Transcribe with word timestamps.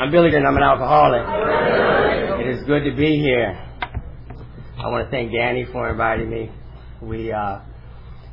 I'm 0.00 0.10
Billy 0.10 0.34
and 0.34 0.46
I'm 0.46 0.56
an 0.56 0.62
alcoholic. 0.62 1.20
It 2.40 2.46
is 2.56 2.64
good 2.64 2.84
to 2.84 2.96
be 2.96 3.18
here. 3.18 3.52
I 4.78 4.88
want 4.88 5.04
to 5.04 5.10
thank 5.10 5.30
Danny 5.30 5.66
for 5.70 5.90
inviting 5.90 6.30
me. 6.30 6.50
We 7.02 7.30
uh, 7.30 7.58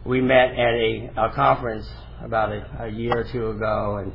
we 0.06 0.22
met 0.22 0.52
at 0.52 0.74
a, 0.76 1.12
a 1.18 1.34
conference 1.36 1.86
about 2.24 2.54
a, 2.54 2.86
a 2.86 2.88
year 2.88 3.18
or 3.18 3.26
two 3.30 3.50
ago, 3.50 3.98
and 3.98 4.14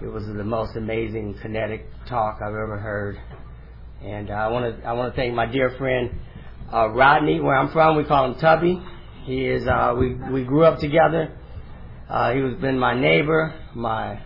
it 0.00 0.06
was 0.06 0.24
the 0.26 0.44
most 0.44 0.76
amazing 0.76 1.36
kinetic 1.42 1.84
talk 2.08 2.36
I've 2.40 2.54
ever 2.54 2.78
heard. 2.78 3.18
And 4.00 4.30
I 4.30 4.46
want 4.46 4.78
to 4.78 4.86
I 4.86 4.92
want 4.92 5.12
to 5.12 5.16
thank 5.20 5.34
my 5.34 5.46
dear 5.46 5.74
friend 5.76 6.12
uh, 6.72 6.90
Rodney, 6.90 7.40
where 7.40 7.56
I'm 7.56 7.72
from. 7.72 7.96
We 7.96 8.04
call 8.04 8.26
him 8.26 8.38
Tubby. 8.38 8.80
He 9.24 9.46
is 9.46 9.66
uh, 9.66 9.96
we 9.98 10.14
we 10.30 10.44
grew 10.44 10.64
up 10.64 10.78
together. 10.78 11.36
Uh, 12.08 12.34
he 12.34 12.40
was 12.40 12.54
been 12.60 12.78
my 12.78 12.94
neighbor, 12.94 13.52
my 13.74 14.22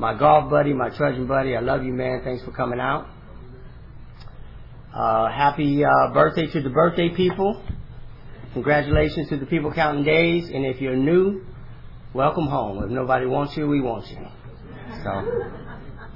my 0.00 0.14
golf 0.14 0.48
buddy, 0.48 0.72
my 0.72 0.88
trudging 0.88 1.26
buddy. 1.26 1.54
I 1.54 1.60
love 1.60 1.84
you, 1.84 1.92
man. 1.92 2.22
Thanks 2.24 2.42
for 2.42 2.52
coming 2.52 2.80
out. 2.80 3.06
Uh, 4.94 5.30
happy 5.30 5.84
uh, 5.84 6.10
birthday 6.14 6.46
to 6.46 6.62
the 6.62 6.70
birthday 6.70 7.10
people. 7.10 7.62
Congratulations 8.54 9.28
to 9.28 9.36
the 9.36 9.44
people 9.44 9.70
counting 9.74 10.02
days. 10.02 10.48
And 10.48 10.64
if 10.64 10.80
you're 10.80 10.96
new, 10.96 11.44
welcome 12.14 12.46
home. 12.46 12.82
If 12.82 12.88
nobody 12.90 13.26
wants 13.26 13.54
you, 13.58 13.68
we 13.68 13.82
want 13.82 14.08
you. 14.08 14.26
So 15.04 15.60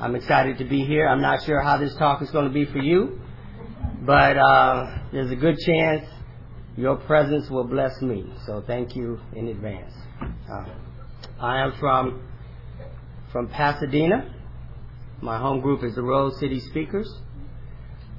I'm 0.01 0.15
excited 0.15 0.57
to 0.59 0.65
be 0.65 0.87
here. 0.87 1.07
I'm 1.07 1.21
not 1.21 1.45
sure 1.45 1.61
how 1.61 1.77
this 1.77 1.95
talk 1.97 2.23
is 2.23 2.31
going 2.31 2.47
to 2.47 2.55
be 2.55 2.65
for 2.65 2.79
you, 2.79 3.21
but 4.01 4.39
uh, 4.39 4.97
there's 5.13 5.31
a 5.31 5.37
good 5.37 5.59
chance 5.59 6.07
your 6.79 6.97
presence 6.97 7.51
will 7.51 7.65
bless 7.65 8.01
me. 8.01 8.33
So 8.47 8.65
thank 8.67 8.97
you 8.97 9.21
in 9.35 9.49
advance. 9.49 9.93
Uh, 10.51 10.65
I 11.39 11.59
am 11.59 11.75
from 11.79 12.23
from 13.35 13.49
Pasadena. 13.49 14.33
My 15.21 15.39
home 15.39 15.61
group 15.61 15.83
is 15.83 15.97
the 15.97 16.03
Rose 16.05 16.39
City 16.39 16.61
Speakers. 16.61 17.13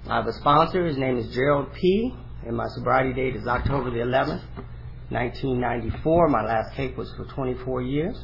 I 0.09 0.17
have 0.17 0.27
a 0.27 0.33
sponsor. 0.33 0.85
His 0.85 0.97
name 0.97 1.17
is 1.17 1.33
Gerald 1.33 1.71
P. 1.73 2.13
And 2.45 2.57
my 2.57 2.65
sobriety 2.75 3.13
date 3.13 3.37
is 3.37 3.47
October 3.47 3.91
the 3.91 3.99
11th, 3.99 4.43
1994. 5.09 6.27
My 6.27 6.43
last 6.43 6.75
cake 6.75 6.97
was 6.97 7.09
for 7.15 7.23
24 7.33 7.81
years. 7.83 8.17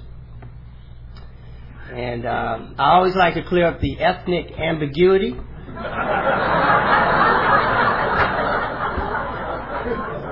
And 1.94 2.26
uh, 2.26 2.60
I 2.78 2.96
always 2.96 3.16
like 3.16 3.36
to 3.36 3.44
clear 3.44 3.68
up 3.68 3.80
the 3.80 3.98
ethnic 3.98 4.52
ambiguity. 4.60 5.30
In 5.30 5.38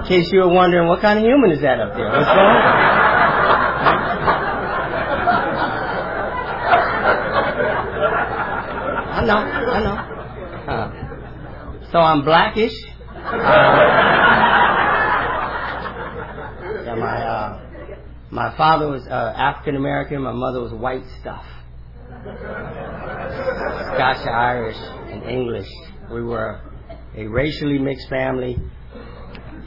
case 0.08 0.30
you 0.34 0.40
were 0.40 0.50
wondering, 0.50 0.90
what 0.90 1.00
kind 1.00 1.20
of 1.20 1.24
human 1.24 1.52
is 1.52 1.62
that 1.62 1.80
up 1.80 1.96
there? 1.96 2.10
What's 2.10 2.26
going 2.26 2.38
on? 2.38 3.09
I 9.20 9.26
know, 9.26 9.36
I 9.36 9.80
know. 9.84 9.96
Uh, 10.72 11.92
so 11.92 12.00
I'm 12.00 12.24
blackish. 12.24 12.72
Uh, 13.12 13.36
yeah, 16.86 16.96
my 16.96 17.22
uh, 17.22 17.60
my 18.32 18.56
father 18.56 18.88
was 18.88 19.06
uh, 19.08 19.34
African 19.36 19.76
American. 19.76 20.22
My 20.22 20.32
mother 20.32 20.62
was 20.62 20.72
white 20.72 21.04
stuff. 21.20 21.44
Scotch, 23.94 24.26
Irish, 24.26 24.78
and 24.78 25.24
English. 25.24 25.68
We 26.10 26.24
were 26.24 26.62
a 27.18 27.28
racially 27.28 27.78
mixed 27.78 28.08
family. 28.08 28.58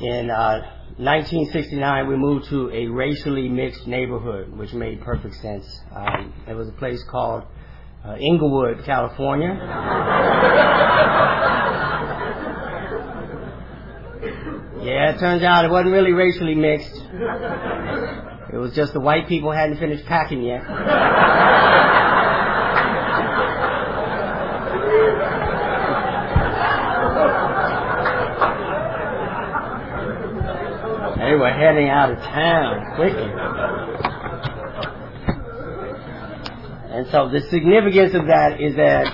In 0.00 0.28
1969, 0.28 2.06
uh, 2.06 2.08
we 2.08 2.17
moved 2.17 2.48
to 2.48 2.70
a 2.70 2.86
racially 2.86 3.50
mixed 3.50 3.86
neighborhood, 3.86 4.56
which 4.56 4.73
made 4.73 5.03
perfect 5.03 5.34
sense. 5.34 5.67
Um, 5.95 6.33
it 6.48 6.55
was 6.55 6.70
a 6.70 6.73
place 6.73 7.05
called 7.11 7.45
uh, 8.05 8.17
Inglewood, 8.17 8.84
California. 8.84 9.56
yeah, 14.83 15.14
it 15.14 15.19
turns 15.20 15.42
out 15.42 15.64
it 15.64 15.70
wasn't 15.70 15.92
really 15.92 16.12
racially 16.12 16.55
mixed. 16.55 16.97
It 18.52 18.57
was 18.57 18.74
just 18.74 18.92
the 18.92 19.01
white 19.01 19.29
people 19.29 19.52
hadn't 19.52 19.79
finished 19.79 20.05
packing 20.07 20.42
yet. 20.42 20.63
they 31.17 31.34
were 31.39 31.51
heading 31.51 31.89
out 31.89 32.11
of 32.11 32.19
town 32.19 32.96
quickly. 32.96 33.30
And 36.92 37.07
so 37.11 37.30
the 37.30 37.41
significance 37.48 38.14
of 38.14 38.27
that 38.27 38.61
is 38.61 38.77
that 38.77 39.07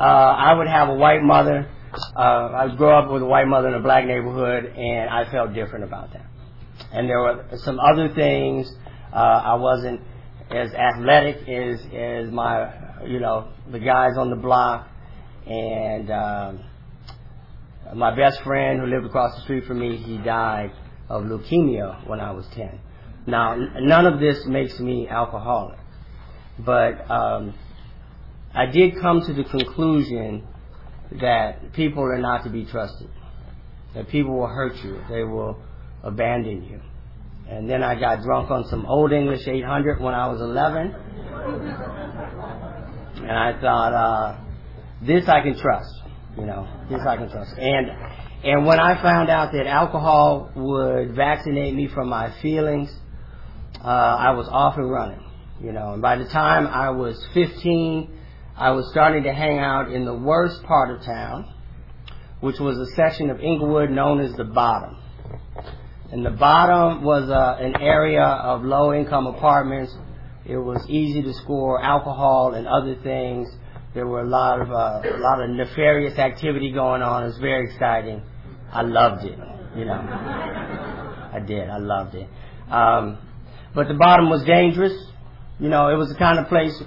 uh, 0.00 0.02
I 0.02 0.54
would 0.54 0.68
have 0.68 0.88
a 0.88 0.94
white 0.94 1.22
mother. 1.22 1.70
Uh, 2.16 2.18
I 2.18 2.74
grew 2.74 2.88
up 2.88 3.10
with 3.10 3.20
a 3.20 3.26
white 3.26 3.46
mother 3.46 3.68
in 3.68 3.74
a 3.74 3.80
black 3.80 4.06
neighborhood, 4.06 4.64
and 4.64 5.10
I 5.10 5.30
felt 5.30 5.52
different 5.52 5.84
about 5.84 6.14
that. 6.14 6.24
And 6.92 7.08
there 7.08 7.20
were 7.20 7.44
some 7.56 7.78
other 7.78 8.14
things. 8.14 8.72
Uh, 9.12 9.16
I 9.16 9.54
wasn't 9.56 10.00
as 10.50 10.72
athletic 10.72 11.46
as 11.46 11.80
as 11.92 12.30
my, 12.32 13.04
you 13.06 13.20
know, 13.20 13.48
the 13.70 13.80
guys 13.80 14.12
on 14.16 14.30
the 14.30 14.36
block, 14.36 14.88
and 15.46 16.10
um, 16.10 16.64
my 17.94 18.16
best 18.16 18.40
friend 18.44 18.80
who 18.80 18.86
lived 18.86 19.04
across 19.04 19.36
the 19.36 19.42
street 19.42 19.64
from 19.64 19.80
me, 19.80 19.98
he 19.98 20.16
died 20.18 20.72
of 21.10 21.24
leukemia 21.24 22.08
when 22.08 22.20
I 22.20 22.30
was 22.30 22.46
ten. 22.54 22.80
Now, 23.26 23.56
none 23.56 24.06
of 24.06 24.20
this 24.20 24.46
makes 24.46 24.78
me 24.80 25.06
alcoholic. 25.08 25.78
But 26.58 27.10
um, 27.10 27.54
I 28.54 28.66
did 28.66 29.00
come 29.00 29.20
to 29.26 29.32
the 29.34 29.44
conclusion 29.44 30.46
that 31.20 31.72
people 31.74 32.02
are 32.02 32.18
not 32.18 32.44
to 32.44 32.50
be 32.50 32.64
trusted. 32.64 33.08
That 33.94 34.08
people 34.08 34.38
will 34.38 34.46
hurt 34.46 34.76
you. 34.82 35.00
They 35.10 35.24
will 35.24 35.62
abandon 36.02 36.64
you. 36.64 36.80
And 37.48 37.70
then 37.70 37.82
I 37.82 37.98
got 37.98 38.22
drunk 38.22 38.50
on 38.50 38.64
some 38.68 38.86
Old 38.86 39.12
English 39.12 39.46
800 39.46 40.00
when 40.00 40.14
I 40.14 40.26
was 40.28 40.40
11. 40.40 40.94
And 43.22 43.30
I 43.30 43.60
thought, 43.60 43.92
uh, 43.92 44.38
this 45.02 45.28
I 45.28 45.42
can 45.42 45.56
trust. 45.58 45.92
You 46.36 46.46
know, 46.46 46.68
this 46.90 47.00
I 47.06 47.16
can 47.16 47.30
trust. 47.30 47.52
And 47.58 47.90
and 48.44 48.66
when 48.66 48.78
I 48.78 49.00
found 49.02 49.30
out 49.30 49.52
that 49.52 49.66
alcohol 49.66 50.52
would 50.54 51.16
vaccinate 51.16 51.74
me 51.74 51.88
from 51.88 52.08
my 52.08 52.32
feelings, 52.42 52.94
uh, 53.82 53.88
I 53.88 54.32
was 54.32 54.48
off 54.50 54.76
and 54.76 54.90
running. 54.90 55.25
You 55.60 55.72
know, 55.72 55.94
and 55.94 56.02
by 56.02 56.16
the 56.16 56.26
time 56.26 56.66
I 56.66 56.90
was 56.90 57.16
15, 57.32 58.10
I 58.56 58.70
was 58.72 58.90
starting 58.90 59.22
to 59.24 59.32
hang 59.32 59.58
out 59.58 59.90
in 59.90 60.04
the 60.04 60.14
worst 60.14 60.62
part 60.64 60.90
of 60.90 61.02
town, 61.02 61.52
which 62.40 62.58
was 62.58 62.78
a 62.78 62.86
section 62.94 63.30
of 63.30 63.40
Inglewood 63.40 63.90
known 63.90 64.20
as 64.20 64.32
the 64.34 64.44
Bottom. 64.44 64.98
And 66.12 66.24
the 66.24 66.30
Bottom 66.30 67.02
was 67.02 67.30
uh, 67.30 67.56
an 67.58 67.76
area 67.80 68.22
of 68.22 68.64
low 68.64 68.92
income 68.92 69.26
apartments. 69.26 69.94
It 70.44 70.58
was 70.58 70.84
easy 70.88 71.22
to 71.22 71.32
score 71.34 71.82
alcohol 71.82 72.54
and 72.54 72.66
other 72.66 72.94
things. 73.02 73.48
There 73.94 74.06
were 74.06 74.20
a 74.20 74.28
lot 74.28 74.60
of 74.60 74.70
uh, 74.70 75.02
a 75.04 75.18
lot 75.18 75.40
of 75.40 75.50
nefarious 75.50 76.18
activity 76.18 76.70
going 76.70 77.00
on. 77.00 77.24
It 77.24 77.26
was 77.26 77.38
very 77.38 77.72
exciting. 77.72 78.22
I 78.70 78.82
loved 78.82 79.24
it. 79.24 79.38
You 79.74 79.86
know, 79.86 79.94
I 81.32 81.40
did. 81.46 81.68
I 81.68 81.78
loved 81.78 82.14
it. 82.14 82.28
Um, 82.70 83.18
but 83.74 83.88
the 83.88 83.94
Bottom 83.94 84.28
was 84.28 84.44
dangerous. 84.44 84.92
You 85.58 85.70
know, 85.70 85.88
it 85.88 85.96
was 85.96 86.10
the 86.10 86.16
kind 86.16 86.38
of 86.38 86.48
place 86.48 86.78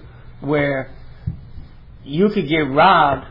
where 0.42 0.94
you 2.04 2.30
could 2.30 2.48
get 2.48 2.70
robbed 2.70 3.26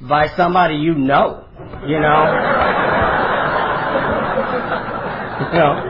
by 0.00 0.26
somebody 0.36 0.74
you 0.76 0.94
know. 0.94 1.44
You 1.86 2.00
know. 2.00 2.24
you 5.52 5.58
know. 5.58 5.86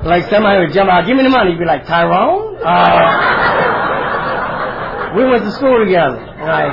like 0.04 0.28
somebody 0.30 0.64
would 0.64 0.72
jump 0.72 0.88
out, 0.90 1.06
give 1.06 1.16
me 1.16 1.22
the 1.22 1.28
money. 1.28 1.52
You'd 1.52 1.60
be 1.60 1.64
like, 1.64 1.86
Tyrone? 1.86 2.58
Uh, 2.64 3.50
we 5.16 5.24
went 5.24 5.44
to 5.44 5.52
school 5.52 5.84
together. 5.84 6.26
Like, 6.40 6.72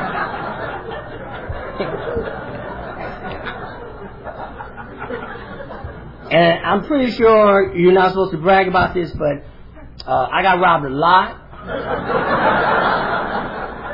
and 6.31 6.65
I'm 6.65 6.83
pretty 6.85 7.11
sure 7.11 7.75
you're 7.75 7.93
not 7.93 8.09
supposed 8.09 8.31
to 8.31 8.37
brag 8.37 8.67
about 8.67 8.93
this, 8.93 9.11
but 9.11 9.43
uh, 10.07 10.27
I 10.31 10.41
got 10.41 10.59
robbed 10.61 10.85
a 10.85 10.89
lot. 10.89 11.35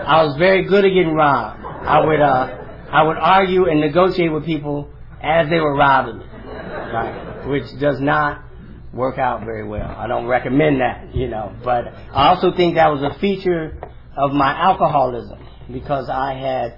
I 0.06 0.24
was 0.24 0.38
very 0.38 0.65
good 0.65 0.86
at 0.86 0.89
getting 0.89 1.15
robbed. 1.15 1.60
I 1.63 2.06
would 2.06 2.21
uh, 2.21 2.57
I 2.92 3.01
would 3.01 3.18
argue 3.18 3.68
and 3.68 3.81
negotiate 3.81 4.31
with 4.31 4.45
people 4.45 4.92
as 5.21 5.50
they 5.50 5.60
were 5.60 5.75
robbing 5.75 6.19
me, 6.19 6.25
right? 6.25 7.48
Which 7.48 7.63
does 7.80 8.00
not 8.00 8.44
work 8.94 9.18
out 9.18 9.44
very 9.44 9.68
well. 9.68 9.89
I 9.89 10.06
don't 10.06 10.27
recommend 10.27 10.81
that, 10.81 11.15
you 11.15 11.27
know. 11.27 11.51
But 11.63 11.88
I 11.88 12.27
also 12.27 12.56
think 12.56 12.75
that 12.75 12.89
was 12.89 13.01
a 13.01 13.18
feature 13.19 13.80
of 14.15 14.33
my 14.33 14.54
alcoholism 14.54 15.39
because 15.71 16.10
I 16.10 16.36
had 16.36 16.77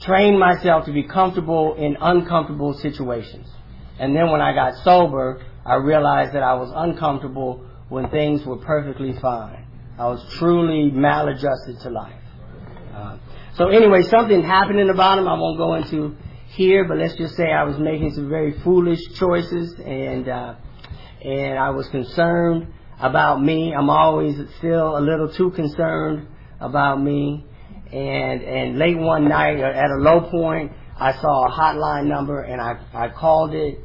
trained 0.00 0.40
myself 0.40 0.86
to 0.86 0.92
be 0.92 1.04
comfortable 1.04 1.76
in 1.76 1.96
uncomfortable 2.00 2.74
situations. 2.74 3.46
And 4.00 4.16
then 4.16 4.32
when 4.32 4.40
I 4.40 4.52
got 4.54 4.82
sober, 4.82 5.40
I 5.64 5.74
realized 5.74 6.34
that 6.34 6.42
I 6.42 6.54
was 6.54 6.72
uncomfortable 6.74 7.68
when 7.92 8.08
things 8.08 8.42
were 8.46 8.56
perfectly 8.56 9.12
fine. 9.20 9.66
I 9.98 10.06
was 10.06 10.24
truly 10.38 10.90
maladjusted 10.90 11.80
to 11.82 11.90
life. 11.90 12.22
Uh, 12.94 13.18
so 13.56 13.68
anyway, 13.68 14.00
something 14.04 14.42
happened 14.42 14.80
in 14.80 14.86
the 14.86 14.94
bottom. 14.94 15.28
I 15.28 15.34
won't 15.34 15.58
go 15.58 15.74
into 15.74 16.16
here, 16.48 16.86
but 16.88 16.96
let's 16.96 17.14
just 17.16 17.36
say 17.36 17.52
I 17.52 17.64
was 17.64 17.78
making 17.78 18.14
some 18.14 18.30
very 18.30 18.58
foolish 18.64 18.98
choices, 19.18 19.74
and 19.78 20.26
uh, 20.26 20.54
and 21.22 21.58
I 21.58 21.68
was 21.70 21.86
concerned 21.88 22.72
about 22.98 23.42
me. 23.42 23.74
I'm 23.74 23.90
always 23.90 24.36
still 24.56 24.96
a 24.96 25.00
little 25.00 25.30
too 25.30 25.50
concerned 25.50 26.28
about 26.60 26.96
me. 26.98 27.44
And 27.92 28.40
and 28.40 28.78
late 28.78 28.96
one 28.96 29.28
night, 29.28 29.58
at 29.58 29.90
a 29.90 30.00
low 30.00 30.30
point, 30.30 30.72
I 30.98 31.12
saw 31.12 31.46
a 31.46 31.50
hotline 31.50 32.06
number, 32.06 32.40
and 32.40 32.58
I 32.58 32.80
I 32.94 33.10
called 33.10 33.52
it, 33.52 33.80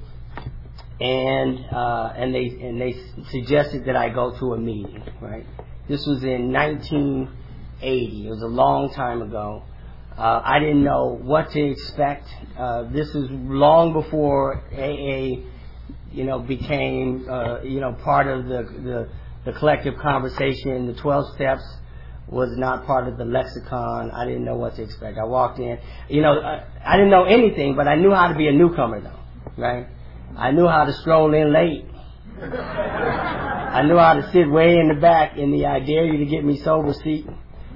and 1.00 1.66
uh, 1.72 2.14
and 2.16 2.34
they 2.34 2.48
and 2.48 2.82
they 2.82 2.96
suggested 3.30 3.86
that 3.86 3.96
I 3.96 4.10
go 4.10 4.38
to 4.40 4.54
a 4.54 4.58
meeting. 4.58 5.04
Right. 5.22 5.46
This 5.88 6.06
was 6.06 6.24
in 6.24 6.52
1980. 6.52 8.28
It 8.28 8.30
was 8.30 8.42
a 8.42 8.48
long 8.48 8.92
time 8.94 9.22
ago. 9.22 9.64
Uh, 10.18 10.42
I 10.44 10.60
didn't 10.60 10.84
know 10.84 11.18
what 11.22 11.52
to 11.52 11.62
expect. 11.62 12.28
Uh, 12.58 12.84
this 12.92 13.08
is 13.10 13.30
long 13.30 13.94
before 13.94 14.64
AA, 14.74 15.46
you 16.12 16.24
know, 16.24 16.40
became, 16.40 17.28
uh, 17.30 17.62
you 17.62 17.80
know, 17.80 17.94
part 18.04 18.26
of 18.26 18.46
the, 18.46 18.64
the, 18.64 19.10
the 19.46 19.58
collective 19.60 19.96
conversation. 20.00 20.88
The 20.88 20.96
12 20.96 21.36
steps 21.36 21.64
was 22.28 22.50
not 22.58 22.86
part 22.88 23.08
of 23.08 23.18
the 23.18 23.26
lexicon. 23.26 24.10
I 24.12 24.26
didn't 24.26 24.44
know 24.44 24.56
what 24.56 24.76
to 24.78 24.82
expect. 24.84 25.20
I 25.20 25.24
walked 25.26 25.60
in, 25.60 25.78
you 26.10 26.22
know, 26.24 26.34
I, 26.42 26.66
I 26.84 26.98
didn't 26.98 27.12
know 27.12 27.26
anything, 27.26 27.76
but 27.76 27.88
I 27.88 27.96
knew 27.96 28.12
how 28.12 28.28
to 28.28 28.36
be 28.36 28.48
a 28.48 28.52
newcomer 28.52 29.00
though, 29.00 29.20
right? 29.56 29.88
I 30.36 30.52
knew 30.52 30.68
how 30.68 30.86
to 30.86 30.94
stroll 30.94 31.34
in 31.34 31.54
late. 31.54 31.86
I 32.42 33.84
knew 33.84 33.98
how 33.98 34.14
to 34.14 34.32
sit 34.32 34.50
way 34.50 34.78
in 34.78 34.88
the 34.90 35.00
back 35.00 35.38
in 35.38 35.52
the 35.52 35.66
I 35.66 35.80
dare 35.80 36.06
you 36.06 36.18
to 36.18 36.26
get 36.26 36.44
me 36.44 36.58
sober 36.58 36.94
seat. 36.94 37.28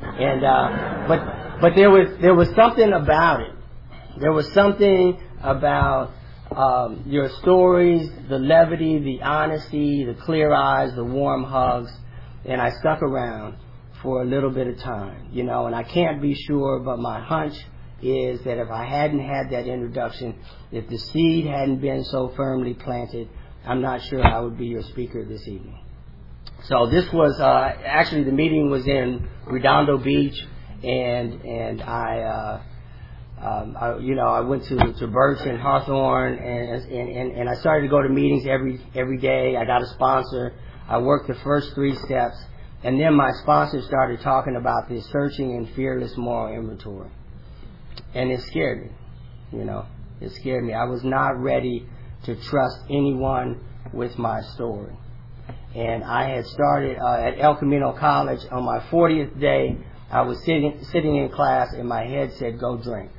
And, 0.02 0.44
uh, 0.44 1.06
but, 1.08 1.62
but 1.62 1.76
there 1.76 1.90
was 1.90 2.18
there 2.20 2.34
was 2.34 2.50
something 2.56 2.92
about 2.92 3.42
it. 3.42 3.56
There 4.20 4.32
was 4.32 4.52
something 4.54 5.20
about 5.42 6.12
um, 6.56 7.04
your 7.06 7.30
stories, 7.42 8.10
the 8.30 8.40
levity, 8.40 9.00
the 9.00 9.22
honesty, 9.24 10.06
the 10.06 10.16
clear 10.16 10.54
eyes, 10.54 10.94
the 10.96 11.04
warm 11.04 11.44
hugs, 11.44 11.92
and 12.46 12.62
I 12.62 12.72
stuck 12.80 13.02
around 13.02 13.58
for 14.02 14.22
a 14.22 14.26
little 14.26 14.50
bit 14.50 14.68
of 14.68 14.78
time, 14.80 15.30
you 15.32 15.44
know. 15.44 15.68
And 15.68 15.76
I 15.76 15.84
can't 15.84 16.22
be 16.22 16.34
sure, 16.36 16.80
but 16.80 16.98
my 16.98 17.22
hunch 17.22 17.56
is 18.02 18.44
that 18.44 18.58
if 18.58 18.70
I 18.70 18.86
hadn't 18.86 19.20
had 19.20 19.50
that 19.52 19.68
introduction, 19.68 20.36
if 20.72 20.88
the 20.90 20.98
seed 20.98 21.46
hadn't 21.46 21.80
been 21.80 22.04
so 22.06 22.34
firmly 22.36 22.74
planted, 22.74 23.30
I'm 23.66 23.82
not 23.82 24.02
sure 24.04 24.26
I 24.26 24.40
would 24.40 24.58
be 24.58 24.68
your 24.68 24.84
speaker 24.84 25.24
this 25.26 25.48
evening. 25.48 25.80
So 26.64 26.88
this 26.88 27.12
was 27.12 27.40
uh, 27.40 27.74
actually 27.86 28.24
the 28.24 28.32
meeting 28.32 28.70
was 28.70 28.86
in 28.88 29.28
Redondo 29.46 29.98
Beach 29.98 30.40
and 30.84 31.42
and 31.42 31.82
I, 31.82 32.20
uh, 32.22 32.62
um, 33.46 33.78
I 33.80 33.98
you 33.98 34.16
know, 34.16 34.28
I 34.28 34.42
went 34.42 34.66
to 34.66 34.94
to 34.94 35.08
Burks 35.08 35.42
and 35.42 35.60
Hawthorne, 35.60 36.38
and, 36.38 36.92
and 36.92 37.32
and 37.34 37.50
I 37.50 37.56
started 37.56 37.88
to 37.88 37.90
go 37.90 38.02
to 38.02 38.10
meetings 38.10 38.46
every 38.48 38.80
every 38.96 39.18
day. 39.18 39.56
I 39.56 39.66
got 39.66 39.82
a 39.82 39.88
sponsor. 39.88 40.54
I 40.88 40.98
worked 40.98 41.28
the 41.28 41.36
first 41.36 41.74
three 41.74 41.96
steps, 42.06 42.38
and 42.84 43.00
then 43.00 43.16
my 43.16 43.32
sponsor 43.44 43.82
started 43.84 44.22
talking 44.22 44.56
about 44.56 44.90
this 44.90 45.06
searching 45.12 45.56
and 45.56 45.70
fearless 45.76 46.16
moral 46.18 46.54
inventory, 46.54 47.10
and 48.14 48.32
it 48.32 48.42
scared 48.42 48.84
me. 48.84 48.92
You 49.52 49.66
know, 49.66 49.86
it 50.20 50.32
scared 50.34 50.64
me. 50.64 50.74
I 50.74 50.86
was 50.86 51.04
not 51.04 51.40
ready 51.40 51.88
to 52.26 52.36
trust 52.36 52.78
anyone 52.90 53.64
with 53.94 54.18
my 54.18 54.42
story. 54.54 54.94
And 55.76 56.04
I 56.04 56.30
had 56.30 56.46
started 56.48 56.98
uh, 56.98 57.16
at 57.16 57.40
El 57.40 57.56
Camino 57.56 57.94
College 57.98 58.40
on 58.52 58.64
my 58.64 58.80
40th 58.92 59.40
day. 59.40 59.78
I 60.10 60.22
was 60.22 60.38
sitting 60.40 60.84
sitting 60.92 61.16
in 61.16 61.30
class 61.30 61.70
and 61.74 61.88
my 61.88 62.04
head 62.04 62.34
said, 62.34 62.60
"Go 62.60 62.78
drink." 62.78 63.12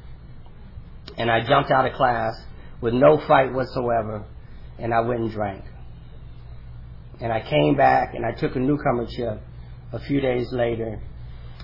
And 1.17 1.31
I 1.31 1.41
jumped 1.47 1.71
out 1.71 1.87
of 1.87 1.95
class 1.95 2.35
with 2.83 2.93
no 2.93 3.19
fight 3.27 3.53
whatsoever, 3.55 4.25
and 4.79 4.93
I 4.93 5.01
went 5.01 5.21
and 5.21 5.31
drank. 5.31 5.65
And 7.21 7.33
I 7.33 7.41
came 7.41 7.77
back 7.77 8.15
and 8.15 8.27
I 8.27 8.33
took 8.33 8.57
a 8.57 8.59
newcomer 8.59 9.07
chip 9.07 9.41
a 9.93 10.01
few 10.01 10.21
days 10.21 10.53
later, 10.53 11.01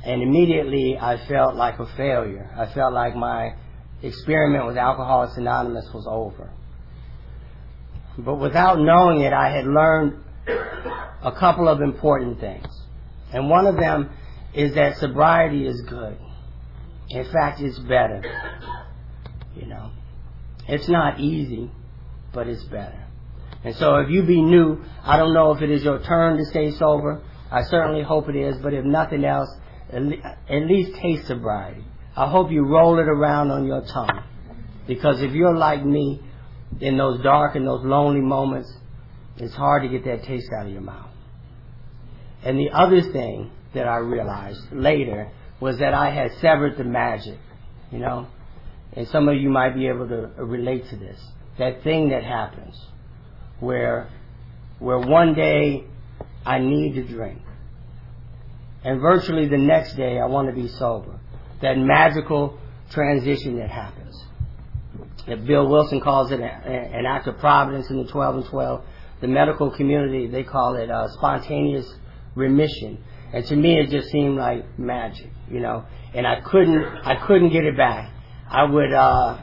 and 0.04 0.22
immediately 0.22 0.96
I 0.98 1.16
felt 1.26 1.54
like 1.54 1.78
a 1.78 1.86
failure. 1.96 2.50
I 2.56 2.72
felt 2.72 2.92
like 2.92 3.14
my 3.16 3.54
experiment 4.02 4.66
with 4.66 4.76
Alcoholics 4.76 5.36
Anonymous 5.36 5.88
was 5.92 6.06
over. 6.08 6.50
But 8.18 8.36
without 8.36 8.78
knowing 8.78 9.20
it, 9.20 9.32
I 9.32 9.50
had 9.50 9.66
learned 9.66 10.24
a 11.22 11.32
couple 11.32 11.68
of 11.68 11.80
important 11.80 12.40
things. 12.40 12.66
And 13.32 13.48
one 13.48 13.66
of 13.66 13.76
them 13.76 14.10
is 14.54 14.74
that 14.74 14.96
sobriety 14.98 15.66
is 15.66 15.80
good. 15.82 16.16
In 17.10 17.24
fact, 17.32 17.60
it's 17.60 17.78
better. 17.78 18.22
You 19.54 19.66
know, 19.66 19.90
it's 20.66 20.88
not 20.88 21.20
easy, 21.20 21.70
but 22.32 22.46
it's 22.46 22.64
better. 22.64 23.04
And 23.64 23.74
so 23.76 23.96
if 23.96 24.10
you 24.10 24.22
be 24.22 24.40
new, 24.40 24.84
I 25.02 25.16
don't 25.16 25.34
know 25.34 25.52
if 25.52 25.62
it 25.62 25.70
is 25.70 25.82
your 25.82 26.00
turn 26.02 26.38
to 26.38 26.44
stay 26.46 26.72
sober. 26.72 27.22
I 27.50 27.62
certainly 27.62 28.02
hope 28.02 28.28
it 28.28 28.36
is, 28.36 28.56
but 28.62 28.72
if 28.74 28.84
nothing 28.84 29.24
else, 29.24 29.48
at 29.92 30.66
least 30.66 30.98
taste 31.00 31.26
sobriety. 31.26 31.84
I 32.16 32.30
hope 32.30 32.50
you 32.50 32.66
roll 32.66 32.98
it 32.98 33.08
around 33.08 33.50
on 33.50 33.66
your 33.66 33.82
tongue. 33.82 34.24
Because 34.86 35.20
if 35.22 35.32
you're 35.32 35.56
like 35.56 35.84
me, 35.84 36.20
in 36.80 36.96
those 36.96 37.22
dark 37.22 37.56
and 37.56 37.66
those 37.66 37.84
lonely 37.84 38.20
moments, 38.20 38.72
it's 39.36 39.54
hard 39.54 39.82
to 39.82 39.88
get 39.88 40.04
that 40.04 40.24
taste 40.24 40.48
out 40.58 40.66
of 40.66 40.72
your 40.72 40.82
mouth. 40.82 41.10
And 42.44 42.58
the 42.58 42.70
other 42.70 43.00
thing 43.12 43.50
that 43.74 43.86
I 43.86 43.96
realized 43.96 44.60
later 44.72 45.30
was 45.60 45.78
that 45.78 45.94
I 45.94 46.10
had 46.10 46.30
severed 46.40 46.76
the 46.76 46.84
magic, 46.84 47.38
you 47.90 47.98
know. 47.98 48.28
And 48.92 49.06
some 49.08 49.28
of 49.28 49.36
you 49.36 49.50
might 49.50 49.74
be 49.74 49.88
able 49.88 50.08
to 50.08 50.30
relate 50.38 50.88
to 50.90 50.96
this. 50.96 51.18
That 51.58 51.82
thing 51.82 52.10
that 52.10 52.22
happens 52.22 52.80
where 53.60 54.08
where 54.78 54.98
one 54.98 55.34
day 55.34 55.84
I 56.46 56.60
need 56.60 56.94
to 56.94 57.04
drink. 57.04 57.42
And 58.88 59.02
virtually 59.02 59.46
the 59.46 59.58
next 59.58 59.96
day 59.96 60.18
I 60.18 60.24
want 60.24 60.48
to 60.48 60.54
be 60.54 60.66
sober. 60.66 61.20
That 61.60 61.76
magical 61.76 62.58
transition 62.90 63.58
that 63.58 63.68
happens. 63.68 64.24
That 65.26 65.44
Bill 65.44 65.68
Wilson 65.68 66.00
calls 66.00 66.30
it 66.30 66.40
an 66.40 67.04
act 67.04 67.26
of 67.26 67.36
providence 67.36 67.90
in 67.90 67.98
the 67.98 68.10
12 68.10 68.36
and 68.36 68.44
12. 68.46 68.84
The 69.20 69.28
medical 69.28 69.70
community, 69.72 70.26
they 70.26 70.42
call 70.42 70.76
it 70.76 70.90
uh, 70.90 71.06
spontaneous 71.08 71.86
remission. 72.34 73.04
And 73.34 73.44
to 73.48 73.56
me, 73.56 73.78
it 73.78 73.90
just 73.90 74.08
seemed 74.08 74.38
like 74.38 74.78
magic, 74.78 75.28
you 75.50 75.60
know. 75.60 75.84
And 76.14 76.26
I 76.26 76.40
couldn't, 76.40 76.82
I 77.04 77.16
couldn't 77.26 77.50
get 77.50 77.66
it 77.66 77.76
back. 77.76 78.10
I 78.48 78.64
would, 78.64 78.94
uh, 78.94 79.38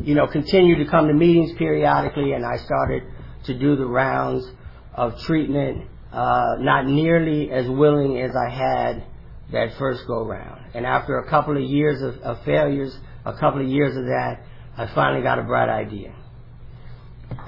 you 0.00 0.14
know, 0.14 0.26
continue 0.26 0.76
to 0.84 0.90
come 0.90 1.06
to 1.06 1.14
meetings 1.14 1.54
periodically, 1.56 2.32
and 2.32 2.44
I 2.44 2.58
started 2.58 3.04
to 3.44 3.54
do 3.54 3.76
the 3.76 3.86
rounds 3.86 4.46
of 4.92 5.18
treatment, 5.22 5.86
uh, 6.12 6.56
not 6.58 6.86
nearly 6.86 7.50
as 7.50 7.68
willing 7.68 8.20
as 8.20 8.32
I 8.34 8.50
had 8.50 9.04
that 9.52 9.76
first 9.78 10.02
go 10.06 10.24
round. 10.24 10.60
And 10.74 10.86
after 10.86 11.18
a 11.18 11.28
couple 11.28 11.56
of 11.56 11.62
years 11.62 12.02
of, 12.02 12.20
of 12.22 12.44
failures, 12.44 12.96
a 13.24 13.32
couple 13.38 13.60
of 13.60 13.68
years 13.68 13.96
of 13.96 14.04
that, 14.04 14.42
I 14.76 14.92
finally 14.94 15.22
got 15.22 15.38
a 15.38 15.42
bright 15.42 15.68
idea. 15.68 16.14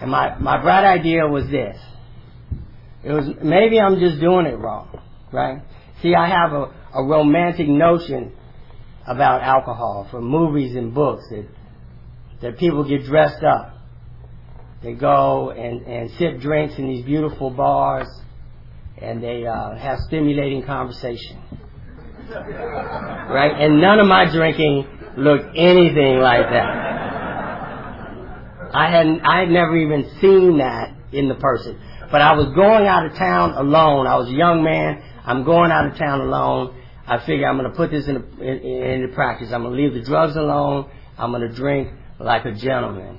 And 0.01 0.11
my, 0.11 0.39
my 0.39 0.61
bright 0.61 0.85
idea 0.85 1.27
was 1.27 1.49
this. 1.51 1.77
It 3.05 3.13
was 3.13 3.27
maybe 3.43 3.81
I'm 3.81 3.99
just 3.99 4.21
doing 4.21 4.47
it 4.47 4.57
wrong, 4.57 5.01
right? 5.33 5.63
See, 6.03 6.15
I 6.15 6.29
have 6.29 6.53
a, 6.53 6.73
a 6.95 7.05
romantic 7.05 7.69
notion 7.69 8.33
about 9.07 9.43
alcohol 9.43 10.07
from 10.11 10.25
movies 10.25 10.77
and 10.77 10.95
books 10.95 11.25
that 11.31 11.49
that 12.43 12.59
people 12.59 12.85
get 12.89 13.05
dressed 13.05 13.43
up. 13.43 13.77
They 14.83 14.95
go 14.95 15.51
and, 15.51 15.83
and 15.83 16.11
sip 16.19 16.41
drinks 16.41 16.75
in 16.77 16.89
these 16.89 17.05
beautiful 17.05 17.51
bars 17.51 18.09
and 19.03 19.23
they 19.23 19.47
uh, 19.47 19.77
have 19.77 19.99
stimulating 20.07 20.63
conversation. 20.65 21.39
right? 22.31 23.53
And 23.59 23.81
none 23.81 23.99
of 23.99 24.07
my 24.07 24.31
drinking 24.31 24.87
looked 25.17 25.57
anything 25.57 26.19
like 26.19 26.49
that. 26.51 26.93
I 28.75 28.91
hadn't 28.91 29.21
I 29.21 29.41
had 29.41 29.51
never 29.51 29.77
even 29.77 30.11
seen 30.21 30.59
that 30.59 30.95
in 31.13 31.29
the 31.29 31.35
person. 31.35 31.79
But 32.11 32.21
I 32.21 32.33
was 32.33 32.47
going 32.55 32.87
out 32.87 33.07
of 33.07 33.15
town 33.15 33.53
alone. 33.53 34.07
I 34.07 34.17
was 34.17 34.29
a 34.29 34.33
young 34.33 34.63
man. 34.63 35.03
I'm 35.25 35.45
going 35.45 35.71
out 35.71 35.87
of 35.87 35.97
town 35.97 36.21
alone. 36.21 36.79
I 37.07 37.19
figure 37.25 37.49
I'm 37.49 37.59
going 37.59 37.71
to 37.71 37.77
put 37.77 37.91
this 37.91 38.07
in, 38.07 38.17
into 38.41 39.09
practice. 39.15 39.51
I'm 39.53 39.63
going 39.63 39.75
to 39.77 39.83
leave 39.83 39.95
the 39.95 40.03
drugs 40.03 40.37
alone. 40.37 40.91
I'm 41.19 41.31
going 41.31 41.49
to 41.49 41.55
drink 41.55 41.93
like 42.19 42.45
a 42.45 42.53
gentleman. 42.53 43.19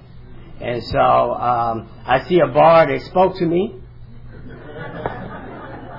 And 0.61 0.83
so 0.83 0.99
um, 0.99 1.89
I 2.05 2.25
see 2.27 2.39
a 2.39 2.47
bar 2.47 2.87
that 2.87 3.01
spoke 3.05 3.37
to 3.37 3.45
me. 3.45 3.82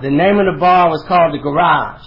The 0.04 0.10
name 0.10 0.38
of 0.38 0.44
the 0.44 0.60
bar 0.60 0.90
was 0.90 1.02
called 1.08 1.32
the 1.32 1.38
Garage. 1.38 2.04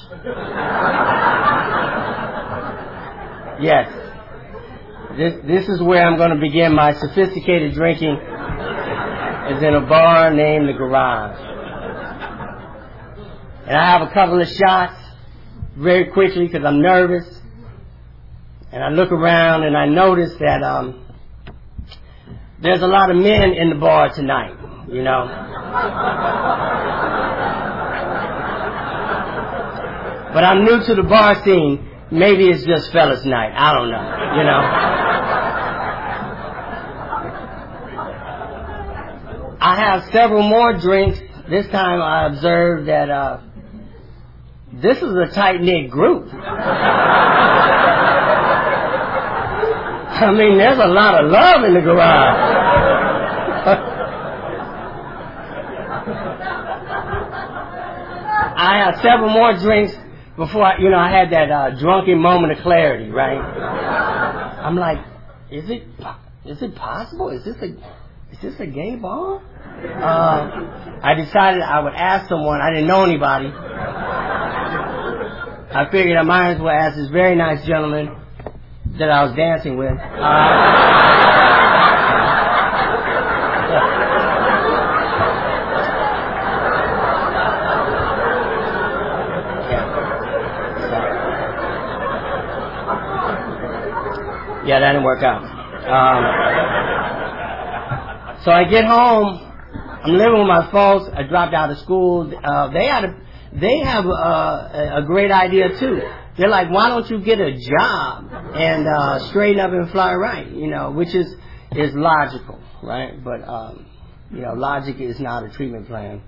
yes. 3.60 3.90
This, 5.18 5.34
this 5.44 5.68
is 5.68 5.82
where 5.82 6.06
I'm 6.06 6.16
going 6.16 6.30
to 6.30 6.40
begin 6.40 6.76
my 6.76 6.94
sophisticated 6.94 7.74
drinking 7.74 8.14
is 9.50 9.64
in 9.64 9.74
a 9.74 9.82
bar 9.90 10.32
named 10.32 10.70
the 10.70 10.74
Garage. 10.74 11.40
And 13.66 13.76
I 13.76 13.98
have 13.98 14.08
a 14.08 14.14
couple 14.14 14.40
of 14.40 14.48
shots 14.48 15.02
very 15.76 16.12
quickly 16.12 16.46
because 16.46 16.64
I'm 16.64 16.84
nervous. 16.84 17.42
and 18.72 18.84
I 18.84 18.90
look 18.90 19.12
around 19.12 19.64
and 19.64 19.76
I 19.76 19.88
notice 19.88 20.36
that 20.40 20.62
um, 20.62 21.04
there's 22.62 22.84
a 22.84 22.88
lot 22.88 23.10
of 23.10 23.18
men 23.18 23.54
in 23.54 23.70
the 23.70 23.76
bar 23.80 24.14
tonight. 24.14 24.56
You 24.88 25.02
know. 25.02 26.77
But 30.38 30.44
I'm 30.44 30.66
new 30.66 30.86
to 30.86 30.94
the 30.94 31.02
bar 31.02 31.44
scene. 31.44 31.90
Maybe 32.12 32.48
it's 32.48 32.64
just 32.64 32.92
fellas 32.92 33.26
night. 33.26 33.54
I 33.56 33.74
don't 33.74 33.90
know. 33.90 34.04
You 34.38 34.44
know. 34.44 34.60
I 39.60 39.76
have 39.78 40.04
several 40.12 40.48
more 40.48 40.74
drinks. 40.74 41.20
This 41.50 41.66
time 41.70 42.04
I 42.04 42.28
observed 42.28 42.88
that 42.88 43.10
uh, 43.10 43.40
this 44.74 45.00
is 45.00 45.12
a 45.12 45.26
tight 45.34 45.60
knit 45.60 45.90
group. 45.90 46.32
I 46.32 46.36
mean, 50.38 50.60
there's 50.60 50.78
a 50.78 50.86
lot 50.86 51.24
of 51.24 51.32
love 51.32 51.64
in 51.64 51.74
the 51.74 51.82
garage. 51.82 51.98
I 58.60 58.78
have 58.86 59.02
several 59.02 59.30
more 59.32 59.54
drinks 59.54 59.96
before 60.38 60.64
I, 60.64 60.78
you 60.78 60.90
know, 60.90 61.00
I 61.00 61.10
had 61.10 61.32
that 61.32 61.52
uh, 61.52 61.80
drunken 61.80 62.22
moment 62.22 62.54
of 62.54 62.60
clarity, 62.60 63.10
right? 63.10 63.40
I'm 63.40 64.76
like, 64.76 65.00
is 65.50 65.68
it, 65.70 65.84
is 66.46 66.62
it 66.62 66.76
possible? 66.76 67.30
Is 67.30 67.44
this 67.44 67.56
a, 67.62 67.74
is 68.32 68.40
this 68.42 68.60
a 68.60 68.68
gay 68.68 68.96
bar? 68.96 69.42
Uh, 69.42 71.00
I 71.04 71.16
decided 71.16 71.64
I 71.64 71.80
would 71.80 71.94
ask 71.94 72.30
someone. 72.30 72.62
I 72.62 72.70
didn't 72.70 72.88
know 72.88 73.04
anybody. 73.04 73.48
I 75.70 75.88
figured 75.92 76.18
I 76.18 76.24
might 76.24 76.54
as 76.54 76.62
well 76.62 76.70
ask 76.70 76.96
this 76.96 77.10
very 77.10 77.36
nice 77.36 77.66
gentleman 77.66 78.16
that 79.00 79.10
I 79.10 79.24
was 79.24 79.36
dancing 79.36 79.76
with. 79.78 79.92
Uh, 79.92 80.88
that 94.88 94.94
didn't 94.94 95.04
work 95.04 95.22
out. 95.22 95.44
Um, 95.44 96.24
so 98.44 98.52
I 98.52 98.64
get 98.64 98.86
home. 98.86 99.44
I'm 100.04 100.14
living 100.14 100.40
with 100.40 100.48
my 100.48 100.72
folks. 100.72 101.10
I 101.14 101.24
dropped 101.24 101.54
out 101.54 101.70
of 101.72 101.78
school. 101.80 102.34
Uh, 102.42 102.70
they 102.70 102.86
had 102.88 103.04
a, 103.04 103.16
they 103.52 103.80
have 103.80 104.06
a, 104.06 105.00
a 105.00 105.04
great 105.06 105.30
idea 105.32 105.78
too. 105.78 106.02
They're 106.38 106.48
like, 106.48 106.70
why 106.70 106.88
don't 106.88 107.10
you 107.10 107.20
get 107.20 107.40
a 107.42 107.52
job 107.52 108.32
and 108.56 108.88
uh, 108.88 109.28
straighten 109.30 109.60
up 109.60 109.72
and 109.72 109.90
fly 109.92 110.14
right? 110.14 110.48
You 110.50 110.68
know, 110.68 110.92
which 110.92 111.14
is 111.14 111.36
is 111.74 111.94
logical, 111.94 112.62
right? 112.82 113.22
But 113.22 113.46
um, 113.46 113.88
you 114.32 114.42
know, 114.42 114.54
logic 114.54 115.02
is 115.02 115.20
not 115.20 115.44
a 115.44 115.50
treatment 115.50 115.88
plan 115.88 116.22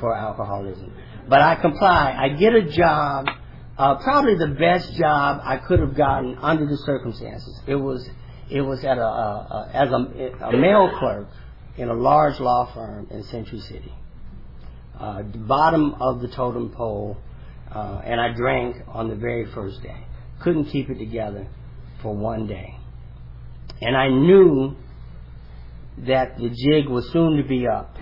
for 0.00 0.14
alcoholism. 0.14 0.92
But 1.28 1.40
I 1.40 1.54
comply. 1.54 2.14
I 2.18 2.28
get 2.30 2.54
a 2.54 2.62
job, 2.62 3.28
uh, 3.80 3.94
probably 4.02 4.34
the 4.34 4.54
best 4.58 4.92
job 4.98 5.40
I 5.42 5.56
could 5.56 5.80
have 5.80 5.96
gotten 5.96 6.36
under 6.42 6.66
the 6.66 6.76
circumstances. 6.84 7.58
It 7.66 7.76
was 7.76 8.06
it 8.50 8.60
was 8.60 8.84
at 8.84 8.98
a, 8.98 9.00
a, 9.00 9.04
a 9.04 9.70
as 9.72 9.90
a, 9.90 10.44
a 10.44 10.56
mail 10.56 10.90
clerk 10.98 11.28
in 11.78 11.88
a 11.88 11.94
large 11.94 12.38
law 12.40 12.70
firm 12.74 13.08
in 13.10 13.22
Century 13.24 13.60
City. 13.60 13.94
Uh, 14.98 15.22
the 15.22 15.38
bottom 15.38 15.94
of 15.98 16.20
the 16.20 16.28
totem 16.28 16.68
pole 16.70 17.16
uh, 17.74 18.02
and 18.04 18.20
I 18.20 18.34
drank 18.34 18.76
on 18.88 19.08
the 19.08 19.14
very 19.14 19.50
first 19.54 19.82
day. 19.82 20.04
Couldn't 20.42 20.66
keep 20.66 20.90
it 20.90 20.98
together 20.98 21.48
for 22.02 22.14
one 22.14 22.46
day. 22.46 22.76
And 23.80 23.96
I 23.96 24.08
knew 24.08 24.76
that 26.06 26.36
the 26.36 26.50
jig 26.50 26.86
was 26.90 27.10
soon 27.12 27.38
to 27.38 27.48
be 27.48 27.66
up. 27.66 27.96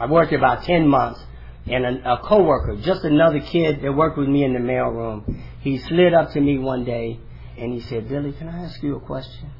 I 0.00 0.06
worked 0.06 0.32
about 0.32 0.64
10 0.64 0.88
months, 0.88 1.20
and 1.66 1.84
a, 1.84 2.14
a 2.14 2.18
coworker, 2.18 2.76
just 2.76 3.04
another 3.04 3.40
kid 3.40 3.82
that 3.82 3.92
worked 3.92 4.18
with 4.18 4.28
me 4.28 4.44
in 4.44 4.52
the 4.54 4.60
mailroom, 4.60 5.42
he 5.60 5.78
slid 5.78 6.14
up 6.14 6.32
to 6.32 6.40
me 6.40 6.58
one 6.58 6.84
day 6.84 7.18
and 7.58 7.72
he 7.72 7.80
said, 7.80 8.08
Billy, 8.08 8.32
can 8.32 8.48
I 8.48 8.64
ask 8.64 8.82
you 8.82 8.96
a 8.96 9.00
question? 9.00 9.50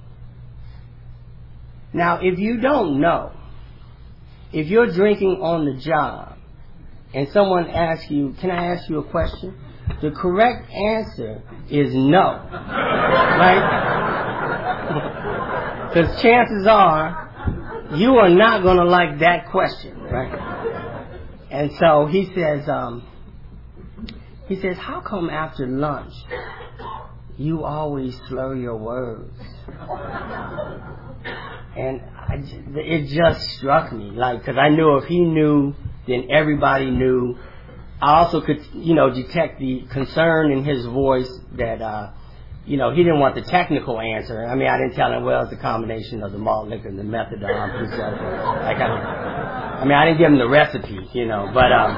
Now, 1.93 2.21
if 2.23 2.39
you 2.39 2.61
don't 2.61 3.01
know, 3.01 3.33
if 4.53 4.69
you're 4.69 4.91
drinking 4.91 5.41
on 5.43 5.65
the 5.67 5.75
job, 5.75 6.37
and 7.13 7.29
someone 7.33 7.69
asks 7.69 8.11
you, 8.11 8.35
can 8.41 8.51
I 8.51 8.75
ask 8.75 8.89
you 8.89 8.99
a 8.99 9.05
question? 9.05 9.59
The 10.01 10.13
correct 10.13 10.71
answer 10.71 11.43
is 11.69 11.93
no. 11.95 12.49
right? 13.41 13.87
Because 15.91 16.23
chances 16.23 16.69
are 16.69 17.31
you 17.97 18.17
are 18.19 18.29
not 18.29 18.63
going 18.63 18.77
to 18.77 18.85
like 18.85 19.19
that 19.19 19.51
question, 19.51 20.01
right? 20.05 20.60
And 21.51 21.71
so 21.79 22.07
he 22.07 22.33
says, 22.35 22.69
um, 22.69 23.07
he 24.47 24.61
says, 24.61 24.77
how 24.77 25.01
come 25.01 25.31
after 25.31 25.67
lunch 25.67 26.15
you 27.37 27.65
always 27.65 28.19
slur 28.29 28.55
your 28.55 28.77
words? 28.77 29.33
And 31.77 32.03
I, 32.03 32.37
it 32.75 33.07
just 33.07 33.49
struck 33.57 33.93
me, 33.93 34.11
like, 34.11 34.41
because 34.41 34.57
I 34.59 34.69
knew 34.69 34.97
if 34.97 35.05
he 35.05 35.21
knew 35.21 35.75
then 36.07 36.29
everybody 36.31 36.91
knew. 36.91 37.39
I 38.03 38.21
also 38.21 38.41
could, 38.41 38.65
you 38.73 38.95
know, 38.95 39.11
detect 39.11 39.61
the 39.61 39.83
concern 39.91 40.51
in 40.53 40.65
his 40.65 40.87
voice 40.87 41.31
that, 41.53 41.83
uh, 41.83 42.13
you 42.71 42.77
know, 42.77 42.93
he 42.93 43.03
didn't 43.03 43.19
want 43.19 43.35
the 43.35 43.43
technical 43.43 44.01
answer. 44.01 44.47
I 44.47 44.55
mean, 44.55 44.69
I 44.69 44.79
didn't 44.79 44.95
tell 44.95 45.13
him, 45.13 45.25
well, 45.25 45.43
it's 45.43 45.53
a 45.53 45.57
combination 45.57 46.23
of 46.23 46.31
the 46.31 46.39
malt 46.39 46.69
liquor 46.69 46.87
and 46.87 46.97
the 46.97 47.03
methadone. 47.03 47.91
Said, 47.91 48.15
I 48.15 49.81
I 49.81 49.85
mean, 49.85 49.93
I 49.93 50.05
didn't 50.05 50.19
give 50.19 50.29
him 50.29 50.39
the 50.39 50.49
recipe, 50.49 51.01
you 51.13 51.27
know, 51.27 51.51
but, 51.53 51.73
um, 51.73 51.97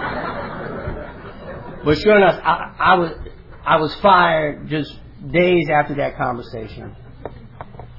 but 1.85 1.99
sure 1.99 2.17
enough, 2.17 2.41
I, 2.43 2.75
I 2.79 2.95
was, 2.95 3.13
I 3.63 3.77
was 3.77 3.95
fired 3.97 4.71
just 4.71 4.99
days 5.31 5.69
after 5.69 5.95
that 5.97 6.17
conversation. 6.17 6.97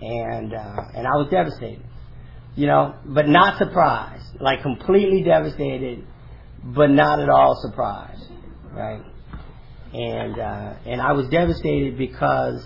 And, 0.02 0.52
uh, 0.52 0.82
and 0.96 1.06
I 1.06 1.16
was 1.16 1.28
devastated, 1.30 1.86
you 2.56 2.66
know, 2.66 2.96
but 3.06 3.28
not 3.28 3.60
surprised 3.60 4.42
like 4.42 4.64
completely 4.64 5.22
devastated, 5.22 6.08
but 6.64 6.90
not 6.90 7.20
at 7.20 7.30
all 7.30 7.56
surprised, 7.62 8.32
right? 8.72 9.04
And 9.94 10.40
uh, 10.40 10.74
and 10.86 11.02
I 11.02 11.12
was 11.12 11.28
devastated 11.30 11.98
because 11.98 12.66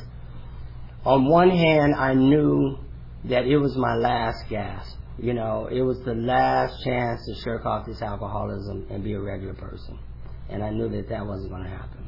on 1.06 1.26
one 1.26 1.50
hand 1.50 1.96
I 1.96 2.14
knew 2.14 2.78
that 3.26 3.46
it 3.46 3.58
was 3.58 3.76
my 3.76 3.96
last 3.96 4.48
gasp. 4.50 4.96
You 5.20 5.34
know, 5.34 5.68
it 5.72 5.82
was 5.82 6.00
the 6.06 6.14
last 6.14 6.84
chance 6.84 7.26
to 7.26 7.36
shirk 7.42 7.66
off 7.66 7.86
this 7.86 8.02
alcoholism 8.02 8.88
and 8.90 9.04
be 9.04 9.14
a 9.14 9.20
regular 9.20 9.56
person, 9.56 9.98
and 10.48 10.64
I 10.64 10.70
knew 10.70 10.90
that 10.90 11.10
that 11.10 11.26
wasn't 11.26 11.50
going 11.50 11.64
to 11.64 11.70
happen. 11.70 12.08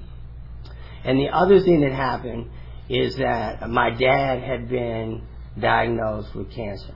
And 1.03 1.19
the 1.19 1.29
other 1.29 1.59
thing 1.61 1.81
that 1.81 1.91
happened 1.91 2.49
is 2.87 3.15
that 3.17 3.67
my 3.69 3.89
dad 3.89 4.43
had 4.43 4.69
been 4.69 5.23
diagnosed 5.59 6.35
with 6.35 6.51
cancer. 6.51 6.95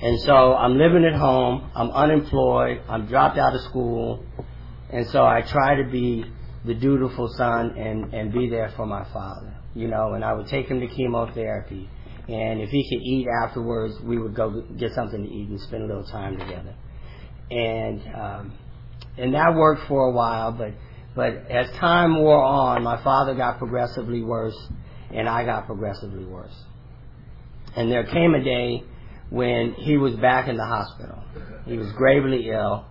And 0.00 0.20
so 0.20 0.54
I'm 0.54 0.76
living 0.78 1.04
at 1.04 1.18
home, 1.18 1.70
I'm 1.76 1.90
unemployed, 1.90 2.80
I'm 2.88 3.06
dropped 3.06 3.38
out 3.38 3.54
of 3.54 3.60
school, 3.62 4.24
and 4.90 5.06
so 5.08 5.24
I 5.24 5.42
try 5.42 5.76
to 5.76 5.84
be 5.84 6.24
the 6.64 6.74
dutiful 6.74 7.32
son 7.36 7.76
and, 7.76 8.12
and 8.14 8.32
be 8.32 8.48
there 8.48 8.72
for 8.76 8.86
my 8.86 9.04
father, 9.12 9.52
you 9.74 9.88
know, 9.88 10.14
and 10.14 10.24
I 10.24 10.32
would 10.32 10.46
take 10.46 10.66
him 10.66 10.80
to 10.80 10.86
chemotherapy. 10.86 11.88
And 12.28 12.60
if 12.60 12.70
he 12.70 12.88
could 12.88 13.02
eat 13.02 13.26
afterwards, 13.44 13.94
we 14.02 14.18
would 14.18 14.34
go 14.34 14.62
get 14.78 14.92
something 14.92 15.22
to 15.22 15.28
eat 15.28 15.48
and 15.48 15.60
spend 15.60 15.82
a 15.82 15.86
little 15.86 16.06
time 16.06 16.38
together. 16.38 16.74
And, 17.50 18.00
um, 18.14 18.58
and 19.18 19.34
that 19.34 19.54
worked 19.54 19.88
for 19.88 20.06
a 20.06 20.12
while, 20.12 20.52
but, 20.52 20.72
but 21.16 21.50
as 21.50 21.68
time 21.78 22.16
wore 22.16 22.42
on, 22.42 22.82
my 22.82 23.02
father 23.02 23.34
got 23.34 23.58
progressively 23.58 24.22
worse 24.22 24.56
and 25.12 25.28
I 25.28 25.44
got 25.44 25.66
progressively 25.66 26.24
worse. 26.24 26.54
And 27.76 27.90
there 27.90 28.04
came 28.04 28.34
a 28.34 28.42
day 28.42 28.84
when 29.30 29.74
he 29.74 29.96
was 29.96 30.14
back 30.16 30.48
in 30.48 30.56
the 30.56 30.64
hospital. 30.64 31.22
He 31.64 31.78
was 31.78 31.90
gravely 31.92 32.50
ill, 32.50 32.84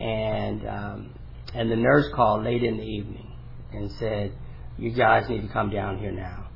and 0.00 0.66
um, 0.66 1.14
and 1.54 1.70
the 1.70 1.76
nurse 1.76 2.06
called 2.14 2.44
late 2.44 2.62
in 2.62 2.76
the 2.76 2.84
evening 2.84 3.32
and 3.72 3.90
said, 3.92 4.32
"You 4.76 4.90
guys 4.90 5.28
need 5.28 5.42
to 5.42 5.48
come 5.48 5.70
down 5.70 5.98
here 5.98 6.12
now." 6.12 6.48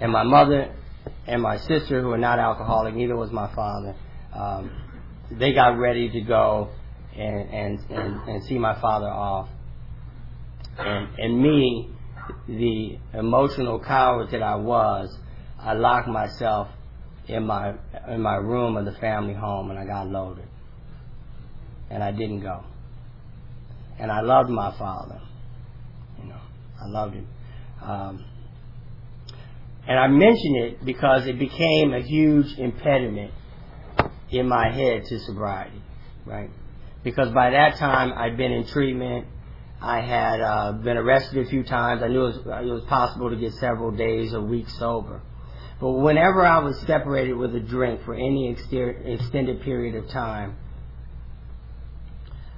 And 0.00 0.12
my 0.12 0.22
mother 0.22 0.74
and 1.26 1.42
my 1.42 1.58
sister, 1.58 2.00
who 2.00 2.10
are 2.12 2.18
not 2.18 2.38
alcoholic, 2.38 2.94
neither 2.94 3.16
was 3.16 3.30
my 3.30 3.52
father, 3.54 3.94
um, 4.34 4.70
they 5.30 5.52
got 5.52 5.78
ready 5.78 6.10
to 6.10 6.20
go 6.22 6.70
and 7.16 7.48
and 7.50 7.90
and, 7.90 8.28
and 8.28 8.44
see 8.44 8.58
my 8.58 8.80
father 8.80 9.08
off. 9.08 9.48
And 10.78 11.08
and 11.18 11.40
me, 11.40 11.90
the 12.48 12.98
emotional 13.14 13.80
coward 13.80 14.30
that 14.32 14.42
I 14.42 14.56
was, 14.56 15.16
I 15.58 15.74
locked 15.74 16.08
myself 16.08 16.68
in 17.26 17.46
my 17.46 17.74
in 18.08 18.20
my 18.20 18.36
room 18.36 18.76
of 18.76 18.84
the 18.84 18.94
family 19.00 19.34
home, 19.34 19.70
and 19.70 19.78
I 19.78 19.84
got 19.84 20.08
loaded, 20.08 20.48
and 21.90 22.02
I 22.02 22.12
didn't 22.12 22.40
go. 22.40 22.64
And 24.00 24.10
I 24.10 24.22
loved 24.22 24.48
my 24.50 24.76
father, 24.78 25.20
you 26.22 26.28
know, 26.28 26.40
I 26.80 26.86
loved 26.86 27.14
him. 27.14 27.28
Um, 27.82 28.24
And 29.86 29.98
I 29.98 30.06
mention 30.06 30.56
it 30.56 30.84
because 30.84 31.26
it 31.26 31.38
became 31.38 31.92
a 31.92 32.00
huge 32.00 32.58
impediment 32.58 33.32
in 34.30 34.48
my 34.48 34.70
head 34.70 35.04
to 35.06 35.18
sobriety, 35.20 35.82
right? 36.24 36.50
Because 37.02 37.32
by 37.32 37.50
that 37.50 37.76
time 37.76 38.12
I'd 38.16 38.36
been 38.36 38.52
in 38.52 38.66
treatment. 38.66 39.26
I 39.82 40.00
had 40.02 40.40
uh, 40.42 40.72
been 40.72 40.98
arrested 40.98 41.46
a 41.46 41.48
few 41.48 41.64
times. 41.64 42.02
I 42.02 42.08
knew 42.08 42.26
it 42.26 42.44
was, 42.44 42.66
it 42.68 42.70
was 42.70 42.84
possible 42.84 43.30
to 43.30 43.36
get 43.36 43.54
several 43.54 43.90
days 43.90 44.34
or 44.34 44.42
weeks 44.42 44.78
sober. 44.78 45.22
But 45.80 45.92
whenever 45.92 46.44
I 46.44 46.58
was 46.58 46.78
separated 46.80 47.32
with 47.32 47.54
a 47.56 47.60
drink 47.60 48.04
for 48.04 48.14
any 48.14 48.50
extended 48.50 49.62
period 49.62 49.94
of 49.94 50.08
time, 50.10 50.58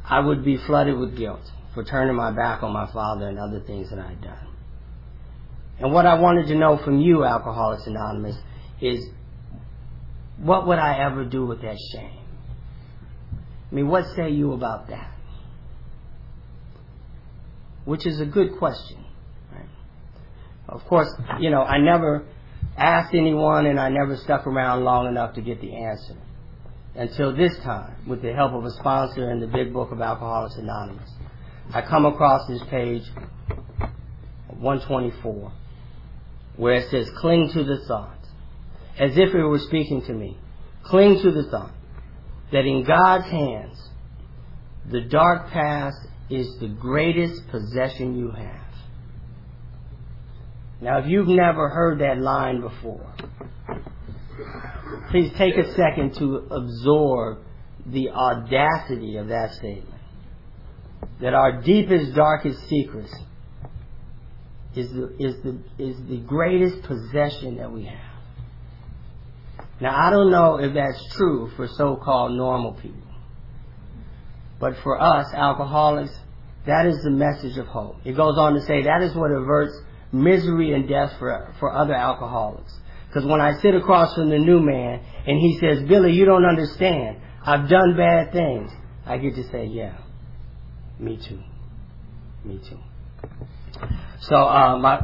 I 0.04 0.20
would 0.20 0.44
be 0.44 0.56
flooded 0.56 0.98
with 0.98 1.16
guilt 1.16 1.40
for 1.74 1.84
turning 1.84 2.16
my 2.16 2.30
back 2.30 2.62
on 2.62 2.72
my 2.72 2.90
father 2.92 3.28
and 3.28 3.38
other 3.38 3.60
things 3.60 3.90
that 3.90 3.98
I 3.98 4.08
had 4.08 4.22
done. 4.22 4.48
And 5.78 5.92
what 5.92 6.06
I 6.06 6.14
wanted 6.14 6.46
to 6.48 6.54
know 6.54 6.78
from 6.84 7.00
you, 7.00 7.24
Alcoholics 7.24 7.86
Anonymous, 7.86 8.36
is 8.80 9.08
what 10.38 10.66
would 10.66 10.78
I 10.78 10.98
ever 11.04 11.24
do 11.24 11.46
with 11.46 11.62
that 11.62 11.76
shame? 11.92 12.18
I 13.70 13.74
mean, 13.74 13.88
what 13.88 14.04
say 14.16 14.30
you 14.30 14.52
about 14.52 14.88
that? 14.88 15.10
Which 17.84 18.06
is 18.06 18.20
a 18.20 18.26
good 18.26 18.58
question. 18.58 19.04
Right? 19.50 19.68
Of 20.68 20.84
course, 20.84 21.08
you 21.40 21.50
know, 21.50 21.62
I 21.62 21.78
never 21.78 22.26
asked 22.76 23.14
anyone 23.14 23.66
and 23.66 23.80
I 23.80 23.88
never 23.88 24.16
stuck 24.16 24.46
around 24.46 24.84
long 24.84 25.06
enough 25.08 25.34
to 25.34 25.40
get 25.40 25.60
the 25.60 25.74
answer. 25.74 26.16
Until 26.94 27.34
this 27.34 27.56
time, 27.64 27.94
with 28.06 28.22
the 28.22 28.32
help 28.34 28.52
of 28.52 28.64
a 28.64 28.70
sponsor 28.72 29.30
in 29.30 29.40
the 29.40 29.46
big 29.46 29.72
book 29.72 29.92
of 29.92 30.00
Alcoholics 30.00 30.56
Anonymous. 30.56 31.10
I 31.72 31.80
come 31.80 32.04
across 32.04 32.46
this 32.48 32.62
page 32.70 33.02
124 34.48 35.52
where 36.56 36.74
it 36.74 36.90
says, 36.90 37.08
cling 37.18 37.50
to 37.54 37.64
the 37.64 37.84
thought, 37.86 38.18
as 38.98 39.12
if 39.16 39.34
it 39.34 39.42
were 39.42 39.58
speaking 39.58 40.02
to 40.02 40.12
me. 40.12 40.36
Cling 40.84 41.20
to 41.22 41.32
the 41.32 41.48
thought 41.50 41.72
that 42.52 42.66
in 42.66 42.84
God's 42.84 43.24
hands, 43.24 43.88
the 44.90 45.00
dark 45.00 45.50
past 45.50 45.96
is 46.28 46.58
the 46.60 46.68
greatest 46.68 47.48
possession 47.50 48.18
you 48.18 48.30
have. 48.30 48.60
Now, 50.80 50.98
if 50.98 51.06
you've 51.06 51.28
never 51.28 51.68
heard 51.68 52.00
that 52.00 52.18
line 52.18 52.60
before, 52.60 53.14
please 55.10 55.32
take 55.36 55.56
a 55.56 55.72
second 55.74 56.14
to 56.16 56.36
absorb 56.50 57.38
the 57.86 58.10
audacity 58.10 59.16
of 59.16 59.28
that 59.28 59.54
statement. 59.54 59.88
That 61.20 61.34
our 61.34 61.62
deepest, 61.62 62.14
darkest 62.14 62.68
secrets 62.68 63.12
is 64.74 64.90
the, 64.90 65.14
is 65.18 65.34
the, 65.42 65.58
is 65.78 65.96
the 66.08 66.18
greatest 66.18 66.82
possession 66.82 67.56
that 67.58 67.70
we 67.70 67.84
have. 67.84 68.12
Now, 69.80 69.96
I 69.96 70.10
don't 70.10 70.30
know 70.30 70.56
if 70.56 70.74
that's 70.74 71.14
true 71.16 71.50
for 71.56 71.66
so-called 71.66 72.32
normal 72.32 72.74
people. 72.74 73.02
But 74.60 74.76
for 74.84 75.00
us, 75.00 75.26
alcoholics, 75.34 76.12
that 76.66 76.86
is 76.86 77.02
the 77.02 77.10
message 77.10 77.58
of 77.58 77.66
hope. 77.66 77.96
It 78.04 78.12
goes 78.12 78.38
on 78.38 78.54
to 78.54 78.60
say 78.62 78.82
that 78.84 79.02
is 79.02 79.14
what 79.16 79.32
averts 79.32 79.76
misery 80.12 80.72
and 80.72 80.88
death 80.88 81.14
for, 81.18 81.52
for 81.58 81.72
other 81.74 81.94
alcoholics. 81.94 82.72
Because 83.12 83.28
when 83.28 83.42
I 83.42 83.60
sit 83.60 83.74
across 83.74 84.14
from 84.14 84.30
the 84.30 84.38
new 84.38 84.58
man 84.58 85.04
and 85.26 85.38
he 85.38 85.58
says, 85.60 85.86
Billy, 85.86 86.12
you 86.12 86.24
don't 86.24 86.46
understand. 86.46 87.18
I've 87.44 87.68
done 87.68 87.94
bad 87.94 88.32
things. 88.32 88.70
I 89.04 89.18
get 89.18 89.34
to 89.34 89.42
say, 89.50 89.66
yeah, 89.66 89.98
me 90.98 91.18
too. 91.28 91.40
Me 92.42 92.58
too. 92.66 92.78
So 94.20 94.36
uh, 94.36 94.78
my 94.78 95.00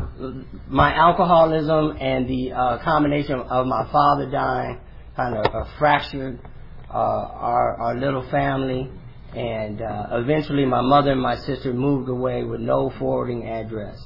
my 0.69 0.95
alcoholism 0.95 1.99
and 2.01 2.27
the 2.29 2.53
uh, 2.53 2.83
combination 2.83 3.41
of 3.41 3.67
my 3.67 3.91
father 3.93 4.31
dying 4.31 4.81
kind 5.15 5.37
of 5.37 5.55
uh, 5.55 5.65
fractured 5.79 6.41
uh, 6.89 6.95
our 6.95 7.77
our 7.79 7.95
little 7.99 8.29
family, 8.31 8.91
and 9.35 9.83
uh, 9.83 10.07
eventually 10.13 10.65
my 10.65 10.81
mother 10.81 11.13
and 11.13 11.21
my 11.21 11.37
sister 11.37 11.75
moved 11.75 12.09
away 12.09 12.45
with 12.45 12.61
no 12.61 12.91
forwarding 12.99 13.49
address, 13.49 13.99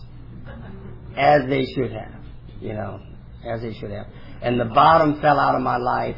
as 1.17 1.43
they 1.49 1.67
should 1.67 1.93
have, 1.93 2.25
you 2.61 2.73
know, 2.73 3.01
as 3.45 3.63
they 3.63 3.75
should 3.75 3.91
have. 3.91 4.07
And 4.41 4.59
the 4.59 4.65
bottom 4.67 5.21
fell 5.21 5.39
out 5.39 5.55
of 5.55 5.63
my 5.63 5.77
life, 5.77 6.17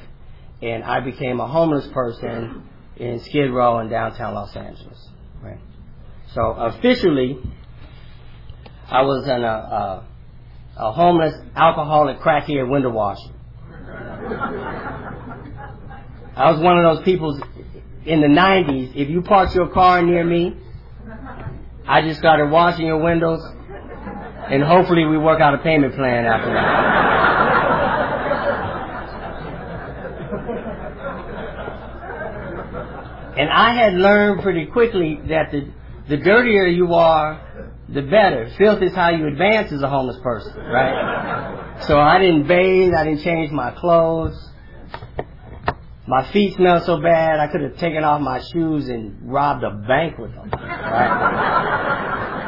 and 0.63 0.85
I 0.85 1.01
became 1.01 1.41
a 1.41 1.47
homeless 1.47 1.87
person 1.89 2.69
in 2.97 3.21
Skid 3.21 3.51
Row 3.51 3.81
in 3.81 3.89
downtown 3.89 4.35
Los 4.35 4.55
Angeles. 4.55 5.09
Right. 5.43 5.59
So 6.35 6.53
officially 6.53 7.39
I 8.89 9.03
was 9.03 9.27
in 9.27 9.45
a, 9.45 9.47
a, 9.47 10.07
a 10.77 10.93
homeless, 10.93 11.35
alcoholic, 11.57 12.19
crackhead 12.21 12.69
window 12.69 12.91
washer. 12.91 13.31
I 16.37 16.51
was 16.51 16.61
one 16.61 16.79
of 16.79 16.97
those 16.97 17.05
people 17.05 17.41
in 18.05 18.21
the 18.21 18.27
90s. 18.27 18.95
If 18.97 19.09
you 19.09 19.23
parked 19.23 19.55
your 19.55 19.69
car 19.69 20.03
near 20.03 20.25
me, 20.25 20.57
I 21.87 22.03
just 22.03 22.19
started 22.19 22.51
washing 22.51 22.87
your 22.87 22.99
windows, 22.99 23.41
and 24.51 24.63
hopefully 24.63 25.05
we 25.05 25.17
work 25.19 25.41
out 25.41 25.55
a 25.55 25.59
payment 25.59 25.95
plan 25.95 26.27
after 26.27 26.53
that. 26.53 27.05
and 33.39 33.51
I 33.51 33.75
had 33.75 33.95
learned 33.95 34.43
pretty 34.43 34.67
quickly 34.67 35.21
that 35.29 35.51
the, 35.51 35.69
the 36.09 36.17
dirtier 36.19 36.67
you 36.67 36.95
are, 36.95 37.41
the 37.89 38.03
better. 38.03 38.53
Filth 38.59 38.83
is 38.83 38.95
how 38.95 39.11
you 39.11 39.27
advance 39.27 39.73
as 39.73 39.83
a 39.83 39.89
homeless 39.89 40.19
person, 40.23 40.55
right? 40.57 41.83
so 41.87 41.99
I 41.99 42.19
didn't 42.19 42.47
bathe, 42.47 42.93
I 42.95 43.05
didn't 43.05 43.23
change 43.23 43.51
my 43.51 43.71
clothes. 43.73 44.51
My 46.07 46.31
feet 46.33 46.55
smelled 46.55 46.85
so 46.85 47.01
bad 47.01 47.41
I 47.41 47.47
could 47.51 47.63
have 47.63 47.79
taken 47.79 48.05
off 48.05 48.21
my 48.21 48.43
shoes 48.53 48.91
and 48.91 49.17
robbed 49.23 49.65
a 49.65 49.71
bank 49.71 50.19
with 50.19 50.35
them. 50.35 50.51
Right? 50.51 52.43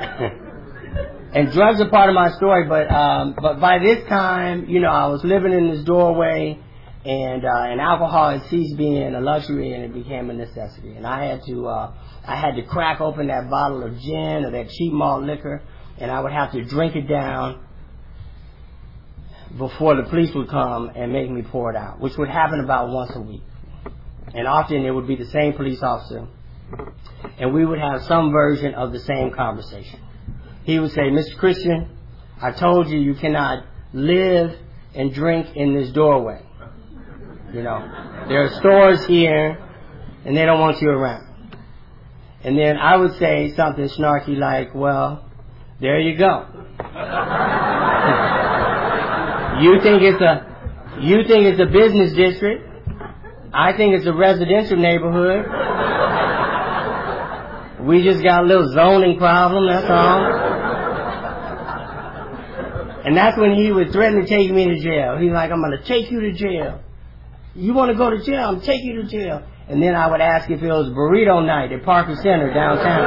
and 1.34 1.52
drugs 1.52 1.80
are 1.80 1.90
part 1.90 2.08
of 2.08 2.14
my 2.14 2.30
story, 2.36 2.66
but 2.68 2.90
um, 2.90 3.34
but 3.40 3.60
by 3.60 3.78
this 3.78 4.06
time, 4.08 4.66
you 4.68 4.80
know, 4.80 4.90
I 4.90 5.06
was 5.08 5.22
living 5.24 5.52
in 5.52 5.70
this 5.70 5.84
doorway 5.84 6.58
and 7.04 7.44
uh, 7.44 7.64
and 7.70 7.80
alcohol 7.80 8.30
had 8.30 8.48
ceased 8.48 8.76
being 8.76 9.14
a 9.14 9.20
luxury 9.20 9.72
and 9.72 9.84
it 9.84 9.92
became 9.92 10.30
a 10.30 10.34
necessity. 10.34 10.94
And 10.94 11.06
I 11.06 11.24
had 11.24 11.42
to 11.46 11.66
uh, 11.66 11.92
I 12.26 12.36
had 12.36 12.56
to 12.56 12.62
crack 12.62 13.00
open 13.00 13.26
that 13.26 13.50
bottle 13.50 13.82
of 13.82 13.98
gin 13.98 14.44
or 14.44 14.50
that 14.52 14.70
cheap 14.70 14.92
malt 14.92 15.24
liquor, 15.24 15.62
and 15.98 16.10
I 16.10 16.20
would 16.20 16.32
have 16.32 16.52
to 16.52 16.64
drink 16.64 16.96
it 16.96 17.06
down 17.06 17.64
before 19.58 19.96
the 19.96 20.04
police 20.04 20.34
would 20.34 20.48
come 20.48 20.90
and 20.94 21.12
make 21.12 21.30
me 21.30 21.42
pour 21.42 21.70
it 21.70 21.76
out, 21.76 22.00
which 22.00 22.16
would 22.16 22.28
happen 22.28 22.60
about 22.60 22.88
once 22.88 23.10
a 23.14 23.20
week. 23.20 23.42
And 24.32 24.46
often 24.46 24.84
it 24.84 24.90
would 24.90 25.08
be 25.08 25.16
the 25.16 25.26
same 25.26 25.54
police 25.54 25.82
officer, 25.82 26.28
and 27.38 27.54
we 27.54 27.64
would 27.64 27.78
have 27.78 28.02
some 28.02 28.32
version 28.32 28.74
of 28.74 28.92
the 28.92 29.00
same 29.00 29.30
conversation. 29.30 30.00
He 30.64 30.78
would 30.78 30.92
say, 30.92 31.10
"Mr. 31.10 31.36
Christian, 31.38 31.88
I 32.40 32.52
told 32.52 32.88
you 32.88 32.98
you 32.98 33.14
cannot 33.14 33.64
live 33.92 34.56
and 34.94 35.12
drink 35.12 35.56
in 35.56 35.74
this 35.74 35.90
doorway." 35.90 36.42
You 37.52 37.62
know, 37.62 37.80
there 38.28 38.44
are 38.44 38.50
stores 38.60 39.04
here, 39.06 39.58
and 40.24 40.36
they 40.36 40.44
don't 40.44 40.60
want 40.60 40.80
you 40.80 40.90
around. 40.90 41.30
And 42.42 42.56
then 42.56 42.78
I 42.78 42.96
would 42.96 43.18
say 43.18 43.52
something 43.54 43.86
snarky 43.88 44.38
like, 44.38 44.74
well, 44.74 45.26
there 45.80 46.00
you 46.00 46.16
go. 46.16 46.46
you 49.60 49.78
think 49.82 50.02
it's 50.02 50.22
a, 50.22 50.46
you 51.00 51.24
think 51.26 51.46
it's 51.46 51.60
a 51.60 51.66
business 51.66 52.12
district. 52.12 52.68
I 53.52 53.76
think 53.76 53.94
it's 53.94 54.06
a 54.06 54.12
residential 54.12 54.76
neighborhood. 54.76 55.44
We 57.90 58.04
just 58.04 58.22
got 58.22 58.44
a 58.44 58.46
little 58.46 58.72
zoning 58.72 59.18
problem, 59.18 59.66
that's 59.66 59.90
all. 59.90 60.22
And 63.04 63.16
that's 63.16 63.36
when 63.36 63.56
he 63.56 63.72
would 63.72 63.90
threaten 63.90 64.20
to 64.20 64.26
take 64.28 64.48
me 64.52 64.66
to 64.66 64.78
jail. 64.78 65.18
He's 65.18 65.32
like, 65.32 65.50
I'm 65.50 65.60
gonna 65.60 65.82
take 65.82 66.08
you 66.08 66.20
to 66.20 66.32
jail. 66.32 66.82
You 67.56 67.74
want 67.74 67.90
to 67.90 67.98
go 67.98 68.10
to 68.10 68.22
jail? 68.22 68.44
I'm 68.46 68.60
taking 68.60 68.94
you 68.94 69.02
to 69.02 69.08
jail. 69.08 69.42
And 69.68 69.82
then 69.82 69.96
I 69.96 70.08
would 70.08 70.20
ask 70.20 70.48
if 70.48 70.62
it 70.62 70.68
was 70.68 70.90
burrito 70.90 71.44
night 71.44 71.72
at 71.72 71.82
Parker 71.82 72.14
Center 72.14 72.54
downtown. 72.54 73.02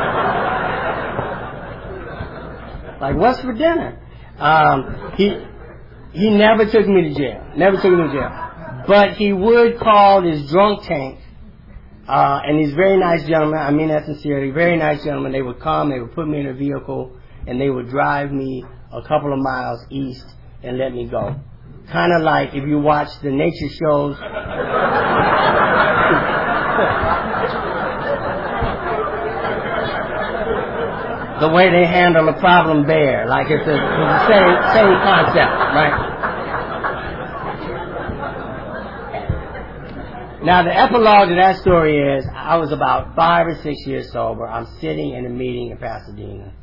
like, 2.99 3.15
what's 3.15 3.39
for 3.39 3.53
dinner? 3.53 4.01
Um, 4.37 5.13
he 5.15 5.47
he 6.11 6.29
never 6.29 6.65
took 6.65 6.85
me 6.89 7.03
to 7.03 7.13
jail. 7.15 7.41
Never 7.55 7.77
took 7.77 7.93
me 7.93 8.03
to 8.07 8.11
jail. 8.11 8.83
But 8.85 9.13
he 9.13 9.31
would 9.31 9.79
call 9.79 10.23
this 10.23 10.51
drunk 10.51 10.83
tank. 10.83 11.22
Uh, 12.07 12.41
and 12.45 12.59
these 12.59 12.73
very 12.73 12.97
nice 12.97 13.25
gentlemen, 13.25 13.59
I 13.59 13.71
mean 13.71 13.87
that 13.87 14.05
sincerely, 14.05 14.51
very 14.51 14.77
nice 14.77 15.03
gentlemen, 15.03 15.31
they 15.31 15.41
would 15.41 15.59
come, 15.59 15.89
they 15.89 15.99
would 15.99 16.13
put 16.13 16.27
me 16.27 16.39
in 16.39 16.47
a 16.47 16.53
vehicle, 16.53 17.17
and 17.47 17.59
they 17.59 17.69
would 17.69 17.89
drive 17.89 18.31
me 18.31 18.63
a 18.91 19.01
couple 19.07 19.33
of 19.33 19.39
miles 19.39 19.83
east 19.89 20.25
and 20.61 20.77
let 20.77 20.93
me 20.93 21.07
go 21.07 21.35
kind 21.91 22.13
of 22.13 22.21
like 22.21 22.53
if 22.53 22.63
you 22.67 22.77
watch 22.79 23.09
the 23.21 23.31
nature 23.31 23.69
shows. 23.69 24.17
the 31.39 31.49
way 31.49 31.69
they 31.69 31.85
handle 31.85 32.27
a 32.29 32.33
problem 32.39 32.85
bear. 32.85 33.27
Like 33.27 33.49
it's, 33.49 33.67
a, 33.67 33.73
it's 33.73 33.81
the 33.81 34.27
same 34.27 34.55
same 34.73 34.95
concept, 35.03 35.51
right? 35.75 36.12
Now 40.43 40.61
the 40.63 40.75
epilogue 40.77 41.29
to 41.29 41.35
that 41.35 41.61
story 41.61 42.17
is 42.17 42.25
I 42.35 42.57
was 42.57 42.73
about 42.73 43.15
five 43.15 43.47
or 43.47 43.55
six 43.63 43.87
years 43.87 44.11
sober. 44.11 44.45
I'm 44.45 44.67
sitting 44.81 45.13
in 45.13 45.25
a 45.25 45.29
meeting 45.29 45.71
in 45.71 45.77
Pasadena. 45.77 46.53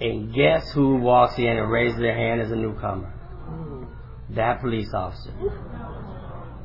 And 0.00 0.32
guess 0.32 0.70
who 0.70 0.98
walks 0.98 1.36
in 1.36 1.48
and 1.48 1.68
raises 1.68 1.98
their 1.98 2.14
hand 2.14 2.40
as 2.40 2.52
a 2.52 2.56
newcomer? 2.56 3.12
That 4.30 4.60
police 4.60 4.86
officer. 4.94 5.32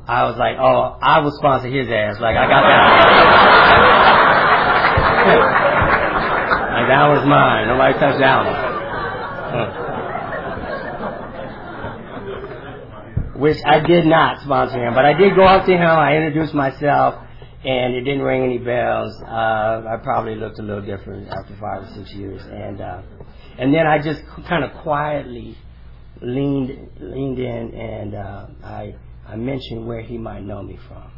I 0.06 0.24
was 0.24 0.36
like, 0.36 0.58
oh, 0.60 0.96
I 1.02 1.18
will 1.18 1.32
sponsor 1.32 1.66
his 1.66 1.88
ass. 1.88 2.20
Like 2.20 2.36
I 2.36 2.46
got 2.46 2.62
that. 2.62 3.50
Like 6.74 6.88
that 6.88 7.06
was 7.06 7.24
mine. 7.24 7.68
Nobody 7.68 7.94
touched 8.00 8.18
that 8.18 8.44
one. 8.44 9.83
Which 13.36 13.58
I 13.66 13.80
did 13.80 14.06
not 14.06 14.40
sponsor 14.42 14.84
him, 14.84 14.94
but 14.94 15.04
I 15.04 15.12
did 15.12 15.34
go 15.34 15.44
up 15.44 15.66
to 15.66 15.72
him. 15.72 15.82
I 15.82 16.16
introduced 16.16 16.54
myself, 16.54 17.16
and 17.64 17.94
it 17.94 18.02
didn't 18.02 18.22
ring 18.22 18.44
any 18.44 18.58
bells. 18.58 19.12
Uh, 19.22 19.82
I 19.88 19.96
probably 20.02 20.36
looked 20.36 20.58
a 20.58 20.62
little 20.62 20.84
different 20.84 21.28
after 21.28 21.54
five 21.56 21.82
or 21.82 21.94
six 21.94 22.12
years, 22.14 22.42
and 22.44 22.80
uh, 22.80 23.02
and 23.58 23.74
then 23.74 23.86
I 23.86 23.98
just 23.98 24.22
kind 24.46 24.64
of 24.64 24.72
quietly 24.82 25.56
leaned 26.20 26.90
leaned 27.00 27.38
in, 27.38 27.74
and 27.74 28.14
uh, 28.14 28.46
I 28.62 28.94
I 29.26 29.36
mentioned 29.36 29.86
where 29.86 30.00
he 30.02 30.16
might 30.16 30.44
know 30.44 30.62
me 30.62 30.78
from, 30.88 31.10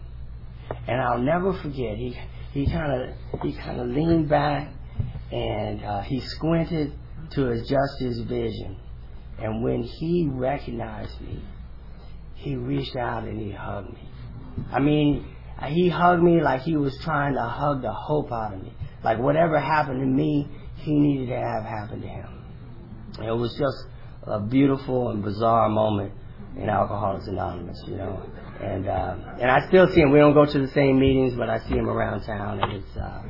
and 0.88 1.00
I'll 1.00 1.18
never 1.18 1.52
forget. 1.52 1.98
He 1.98 2.18
he 2.52 2.66
kind 2.66 2.92
of 2.92 3.42
he 3.42 3.52
kind 3.54 3.80
of 3.80 3.88
leaned 3.88 4.28
back 4.28 4.72
and 5.32 5.84
uh, 5.84 6.00
he 6.02 6.20
squinted 6.20 6.92
to 7.30 7.50
adjust 7.50 7.98
his 7.98 8.20
vision. 8.20 8.76
And 9.38 9.62
when 9.62 9.82
he 9.82 10.28
recognized 10.30 11.20
me, 11.20 11.42
he 12.36 12.54
reached 12.54 12.96
out 12.96 13.24
and 13.24 13.40
he 13.40 13.50
hugged 13.50 13.92
me. 13.92 14.08
I 14.72 14.78
mean, 14.80 15.26
he 15.68 15.88
hugged 15.88 16.22
me 16.22 16.40
like 16.40 16.62
he 16.62 16.76
was 16.76 16.96
trying 17.02 17.34
to 17.34 17.42
hug 17.42 17.82
the 17.82 17.92
hope 17.92 18.30
out 18.30 18.54
of 18.54 18.62
me. 18.62 18.72
Like 19.02 19.18
whatever 19.18 19.58
happened 19.58 20.00
to 20.00 20.06
me, 20.06 20.48
he 20.76 20.94
needed 20.94 21.28
to 21.28 21.36
have 21.36 21.64
happened 21.64 22.02
to 22.02 22.08
him. 22.08 22.44
It 23.22 23.32
was 23.32 23.52
just 23.58 23.86
a 24.24 24.40
beautiful 24.40 25.10
and 25.10 25.22
bizarre 25.22 25.68
moment 25.68 26.12
in 26.56 26.68
Alcoholics 26.68 27.26
Anonymous, 27.26 27.82
you 27.86 27.96
know. 27.96 28.22
And 28.60 28.88
uh, 28.88 29.16
and 29.40 29.50
I 29.50 29.68
still 29.68 29.86
see 29.92 30.00
him. 30.00 30.12
We 30.12 30.18
don't 30.18 30.32
go 30.34 30.46
to 30.46 30.58
the 30.58 30.72
same 30.72 30.98
meetings, 30.98 31.34
but 31.36 31.50
I 31.50 31.58
see 31.68 31.74
him 31.74 31.88
around 31.88 32.24
town, 32.24 32.60
and 32.62 32.72
it's 32.72 32.96
uh, 32.96 33.22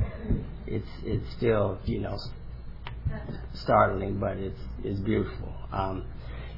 it's 0.65 0.87
it's 1.03 1.35
still 1.35 1.79
you 1.85 1.99
know 1.99 2.17
startling, 3.53 4.19
but 4.19 4.37
it's 4.37 4.59
it's 4.83 4.99
beautiful. 5.01 5.53
Um, 5.71 6.05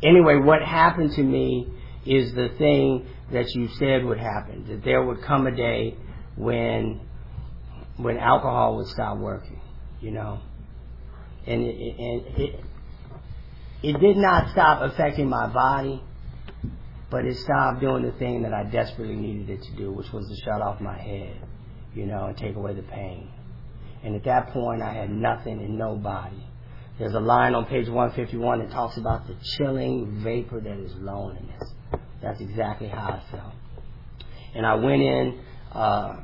anyway, 0.03 0.35
what 0.35 0.61
happened 0.61 1.13
to 1.13 1.23
me 1.23 1.67
is 2.09 2.33
the 2.33 2.49
thing 2.57 3.05
that 3.31 3.53
you 3.53 3.67
said 3.77 4.03
would 4.03 4.17
happen. 4.17 4.65
That 4.67 4.83
there 4.83 5.03
would 5.03 5.21
come 5.21 5.45
a 5.45 5.55
day 5.55 5.95
when 6.35 7.01
when 7.97 8.17
alcohol 8.17 8.77
would 8.77 8.87
stop 8.87 9.17
working, 9.17 9.59
you 10.01 10.11
know, 10.11 10.39
and 11.45 11.61
it, 11.61 11.97
and 11.99 12.37
it 12.37 12.65
it 13.83 13.99
did 13.99 14.17
not 14.17 14.51
stop 14.51 14.81
affecting 14.81 15.29
my 15.29 15.47
body, 15.47 16.01
but 17.11 17.25
it 17.25 17.37
stopped 17.37 17.79
doing 17.79 18.03
the 18.03 18.11
thing 18.13 18.41
that 18.41 18.53
I 18.53 18.63
desperately 18.63 19.15
needed 19.15 19.49
it 19.49 19.63
to 19.63 19.71
do, 19.73 19.91
which 19.91 20.11
was 20.11 20.27
to 20.27 20.35
shut 20.43 20.61
off 20.61 20.81
my 20.81 20.97
head, 20.97 21.37
you 21.93 22.05
know, 22.05 22.25
and 22.25 22.37
take 22.37 22.55
away 22.55 22.73
the 22.73 22.83
pain. 22.83 23.29
And 24.03 24.15
at 24.15 24.23
that 24.23 24.49
point, 24.49 24.81
I 24.81 24.93
had 24.93 25.11
nothing 25.11 25.59
and 25.59 25.77
nobody. 25.77 26.43
There's 26.97 27.13
a 27.13 27.19
line 27.19 27.53
on 27.55 27.65
page 27.65 27.87
151 27.87 28.59
that 28.59 28.71
talks 28.71 28.97
about 28.97 29.27
the 29.27 29.35
chilling 29.57 30.21
vapor 30.23 30.59
that 30.59 30.77
is 30.77 30.93
loneliness. 30.95 31.73
That's 32.21 32.41
exactly 32.41 32.87
how 32.87 33.21
I 33.21 33.31
felt. 33.31 33.53
And 34.55 34.65
I 34.65 34.75
went 34.75 35.01
in 35.01 35.39
uh, 35.71 36.17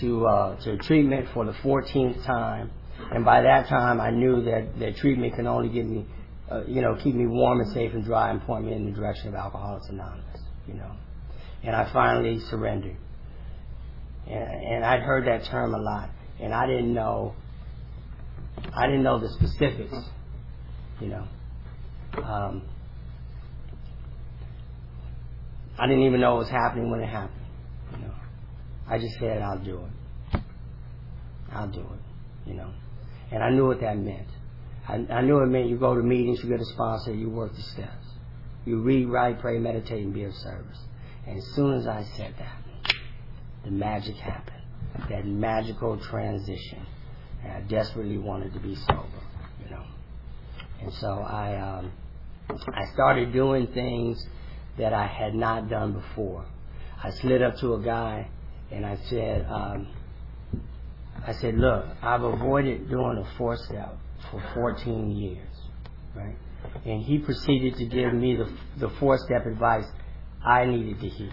to 0.00 0.26
uh, 0.26 0.64
to 0.64 0.76
treatment 0.78 1.28
for 1.34 1.44
the 1.44 1.52
14th 1.52 2.24
time, 2.24 2.70
and 3.12 3.24
by 3.24 3.42
that 3.42 3.68
time, 3.68 4.00
I 4.00 4.10
knew 4.10 4.42
that 4.44 4.78
that 4.78 4.96
treatment 4.96 5.34
can 5.34 5.46
only 5.46 5.68
give 5.68 5.86
me, 5.86 6.06
uh, 6.50 6.64
you 6.66 6.80
know, 6.80 6.96
keep 7.02 7.14
me 7.14 7.26
warm 7.26 7.60
and 7.60 7.72
safe 7.72 7.92
and 7.92 8.04
dry 8.04 8.30
and 8.30 8.40
point 8.42 8.66
me 8.66 8.72
in 8.72 8.86
the 8.86 8.92
direction 8.92 9.28
of 9.28 9.34
Alcoholics 9.34 9.88
Anonymous. 9.88 10.40
You 10.66 10.74
know, 10.74 10.92
and 11.62 11.76
I 11.76 11.92
finally 11.92 12.40
surrendered. 12.48 12.96
And, 14.26 14.64
and 14.64 14.84
I'd 14.84 15.02
heard 15.02 15.26
that 15.26 15.44
term 15.50 15.74
a 15.74 15.78
lot 15.78 16.08
and 16.40 16.52
I 16.52 16.66
didn't 16.66 16.92
know 16.92 17.34
I 18.76 18.86
didn't 18.86 19.02
know 19.02 19.18
the 19.18 19.28
specifics, 19.30 19.94
you 21.00 21.08
know. 21.08 21.26
Um, 22.22 22.62
I 25.78 25.86
didn't 25.86 26.04
even 26.04 26.20
know 26.20 26.36
it 26.36 26.38
was 26.38 26.50
happening 26.50 26.90
when 26.90 27.00
it 27.00 27.08
happened. 27.08 27.46
You 27.92 28.06
know, 28.06 28.14
I 28.88 28.98
just 28.98 29.18
said 29.18 29.42
I'll 29.42 29.58
do 29.58 29.80
it. 30.32 30.40
I'll 31.52 31.68
do 31.68 31.80
it. 31.80 32.48
You 32.48 32.54
know, 32.54 32.70
and 33.30 33.42
I 33.42 33.50
knew 33.50 33.66
what 33.66 33.80
that 33.80 33.96
meant. 33.98 34.28
I, 34.86 34.94
I 35.10 35.20
knew 35.22 35.38
it 35.38 35.46
meant 35.46 35.68
you 35.68 35.78
go 35.78 35.94
to 35.94 36.02
meetings, 36.02 36.42
you 36.42 36.50
get 36.50 36.60
a 36.60 36.64
sponsor, 36.66 37.14
you 37.14 37.30
work 37.30 37.54
the 37.54 37.62
steps, 37.62 38.06
you 38.66 38.80
read, 38.80 39.08
write, 39.08 39.40
pray, 39.40 39.58
meditate, 39.58 40.04
and 40.04 40.12
be 40.12 40.24
of 40.24 40.34
service. 40.34 40.78
And 41.26 41.38
as 41.38 41.46
soon 41.54 41.74
as 41.74 41.86
I 41.86 42.04
said 42.16 42.34
that, 42.38 42.94
the 43.64 43.70
magic 43.70 44.16
happened 44.16 44.54
that 45.08 45.26
magical 45.26 45.98
transition. 45.98 46.86
And 47.42 47.52
I 47.52 47.60
desperately 47.62 48.18
wanted 48.18 48.52
to 48.54 48.60
be 48.60 48.74
sober, 48.74 49.08
you 49.62 49.70
know. 49.70 49.84
And 50.80 50.92
so 50.94 51.08
I 51.08 51.56
um, 51.56 51.92
I 52.48 52.84
started 52.94 53.32
doing 53.32 53.66
things 53.68 54.24
that 54.78 54.92
I 54.92 55.06
had 55.06 55.34
not 55.34 55.68
done 55.68 55.92
before. 55.92 56.44
I 57.02 57.10
slid 57.10 57.42
up 57.42 57.56
to 57.58 57.74
a 57.74 57.80
guy 57.80 58.28
and 58.70 58.84
I 58.84 58.96
said, 59.08 59.46
um, 59.48 59.88
I 61.26 61.32
said, 61.34 61.56
look, 61.56 61.86
I've 62.02 62.22
avoided 62.22 62.88
doing 62.88 63.18
a 63.18 63.38
four 63.38 63.56
step 63.56 63.96
for 64.30 64.42
14 64.54 65.10
years, 65.10 65.48
right? 66.14 66.36
And 66.84 67.02
he 67.02 67.18
proceeded 67.18 67.76
to 67.76 67.86
give 67.86 68.12
me 68.14 68.36
the 68.36 68.50
the 68.78 68.88
four 68.98 69.18
step 69.18 69.46
advice 69.46 69.84
I 70.44 70.64
needed 70.64 71.00
to 71.00 71.08
hear. 71.08 71.32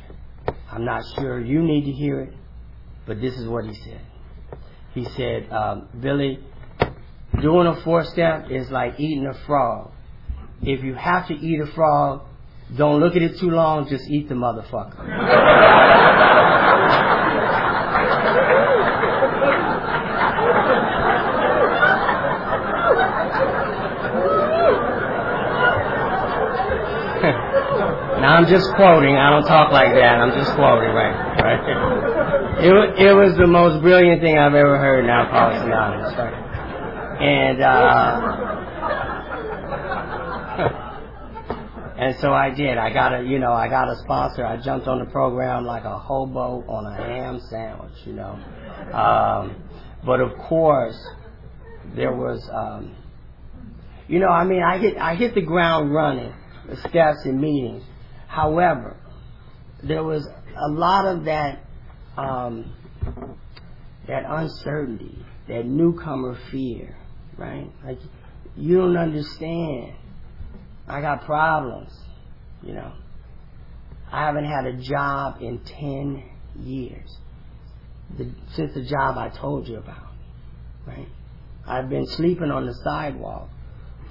I'm 0.72 0.86
not 0.86 1.04
sure 1.16 1.40
you 1.40 1.62
need 1.62 1.86
to 1.86 1.92
hear 1.92 2.22
it, 2.22 2.34
but 3.06 3.20
this 3.20 3.34
is 3.36 3.48
what 3.48 3.66
he 3.66 3.74
said. 3.74 4.02
He 4.94 5.06
said, 5.16 5.52
um, 5.52 5.88
Billy, 6.00 6.40
doing 7.42 7.68
a 7.68 7.82
four 7.84 8.04
step 8.06 8.50
is 8.50 8.70
like 8.70 9.00
eating 9.00 9.26
a 9.26 9.34
frog. 9.46 9.92
If 10.62 10.84
you 10.84 10.96
have 10.96 11.28
to 11.28 11.34
eat 11.34 11.60
a 11.62 11.68
frog, 11.74 12.24
don't 12.78 13.00
look 13.02 13.16
at 13.16 13.22
it 13.22 13.38
too 13.38 13.50
long, 13.50 13.88
just 13.90 14.10
eat 14.10 14.30
the 14.30 14.36
motherfucker. 14.36 14.96
now 28.22 28.38
I'm 28.38 28.48
just 28.48 28.72
quoting. 28.76 29.18
I 29.18 29.30
don't 29.32 29.46
talk 29.46 29.72
like 29.72 29.94
that. 29.94 30.20
I'm 30.20 30.32
just 30.32 30.56
quoting, 30.56 30.94
right? 30.96 31.12
Right. 31.42 32.64
It, 32.64 32.74
it 33.08 33.14
was 33.14 33.36
the 33.38 33.48
most 33.48 33.82
brilliant 33.82 34.22
thing 34.22 34.38
I've 34.38 34.56
ever 34.56 34.78
heard 34.78 35.04
in 35.04 35.10
Alcoholics 35.10 35.62
Anonymous. 35.66 36.14
And, 37.20 37.62
uh, 37.62 38.71
and 42.02 42.16
so 42.20 42.34
I 42.34 42.50
did. 42.50 42.80
I 42.80 42.92
got 42.92 43.14
a, 43.14 43.24
you 43.24 43.38
know, 43.38 43.54
I 43.54 43.68
got 43.68 43.88
a 43.88 43.96
sponsor. 43.98 44.44
I 44.44 44.58
jumped 44.58 44.88
on 44.88 44.98
the 44.98 45.06
program 45.06 45.66
like 45.66 45.84
a 45.84 46.00
hobo 46.00 46.66
on 46.68 46.88
a 46.88 46.96
ham 46.96 47.40
sandwich, 47.48 47.94
you 48.06 48.14
know. 48.14 48.40
Um, 48.92 49.56
but 50.04 50.20
of 50.20 50.36
course, 50.36 50.98
there 51.94 52.12
was, 52.12 52.50
um, 52.52 52.96
you 54.08 54.18
know, 54.18 54.30
I 54.30 54.46
mean, 54.46 54.64
I 54.64 54.80
hit, 54.80 54.98
I 54.98 55.14
hit 55.14 55.36
the 55.36 55.44
ground 55.44 55.94
running, 55.94 56.34
the 56.68 56.76
steps 56.90 57.20
and 57.26 57.40
meetings. 57.40 57.84
However, 58.28 58.98
there 59.84 60.04
was 60.04 60.26
a 60.26 60.72
lot 60.72 61.06
of 61.06 61.26
that 61.26 61.60
um, 62.18 62.74
that 64.08 64.24
uncertainty, 64.28 65.24
that 65.48 65.68
newcomer 65.68 66.36
fear, 66.50 66.98
right? 67.38 67.70
Like 67.86 68.00
you 68.58 68.78
don't 68.80 68.98
understand. 68.98 69.94
I 70.92 71.00
got 71.00 71.26
problems, 71.26 71.90
you 72.62 72.74
know. 72.74 72.92
I 74.12 74.26
haven't 74.26 74.44
had 74.44 74.66
a 74.66 74.74
job 74.74 75.42
in 75.42 75.60
ten 75.60 76.22
years. 76.60 77.18
The, 78.18 78.30
since 78.56 78.74
the 78.74 78.84
job 78.84 79.18
I 79.18 79.30
told 79.30 79.70
you 79.70 79.78
about, 79.78 80.12
right? 80.86 81.08
I've 81.66 81.90
been 81.90 82.06
sleeping 82.08 82.52
on 82.52 82.66
the 82.66 82.74
sidewalk 82.84 83.48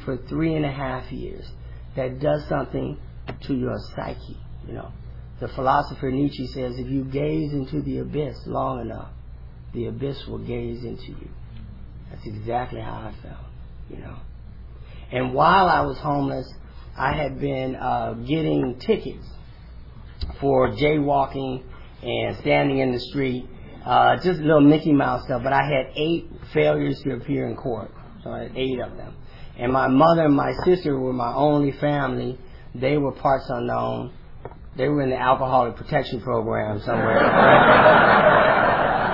for 0.07 0.16
three 0.16 0.55
and 0.55 0.64
a 0.64 0.71
half 0.71 1.12
years. 1.12 1.45
That 1.97 2.19
does 2.19 2.49
something 2.49 2.97
to 3.43 3.55
your 3.55 3.77
psyche, 3.95 4.38
you 4.66 4.73
know. 4.73 4.90
The 5.38 5.49
philosopher 5.49 6.11
Nietzsche 6.11 6.47
says 6.47 6.79
if 6.79 6.88
you 6.88 7.05
gaze 7.05 7.53
into 7.53 7.83
the 7.83 7.99
abyss 7.99 8.38
long 8.47 8.81
enough, 8.81 9.11
the 9.75 9.85
abyss 9.87 10.27
will 10.27 10.38
gaze 10.38 10.83
into 10.83 11.09
you. 11.09 11.29
That's 12.11 12.27
exactly 12.27 12.81
how 12.81 13.12
I 13.12 13.14
felt, 13.23 13.45
you 13.90 13.99
know. 13.99 14.16
And 15.12 15.35
while 15.35 15.66
I 15.69 15.83
was 15.83 15.99
homeless, 15.99 16.51
I 16.96 17.12
had 17.14 17.40
been 17.40 17.76
uh, 17.76 18.14
getting 18.14 18.79
tickets 18.79 19.26
for 20.40 20.70
jaywalking 20.70 21.62
and 22.03 22.37
standing 22.38 22.79
in 22.79 22.92
the 22.92 23.00
street, 23.00 23.48
uh, 23.85 24.16
just 24.16 24.40
little 24.40 24.61
Mickey 24.61 24.92
Mouse 24.92 25.24
stuff. 25.24 25.42
But 25.42 25.53
I 25.53 25.62
had 25.62 25.92
eight 25.96 26.31
failures 26.53 27.00
to 27.03 27.14
appear 27.14 27.46
in 27.48 27.57
court, 27.57 27.92
so 28.22 28.31
I 28.31 28.44
had 28.44 28.57
eight 28.57 28.79
of 28.81 28.96
them. 28.96 29.14
And 29.57 29.72
my 29.72 29.88
mother 29.88 30.24
and 30.24 30.35
my 30.35 30.53
sister 30.64 30.98
were 30.98 31.12
my 31.12 31.35
only 31.35 31.72
family. 31.72 32.38
They 32.74 32.96
were 32.96 33.12
parts 33.12 33.46
unknown. 33.48 34.12
They 34.76 34.88
were 34.88 35.03
in 35.03 35.11
the 35.11 35.20
alcoholic 35.20 35.76
protection 35.76 36.20
program 36.20 36.81
somewhere. 36.81 37.18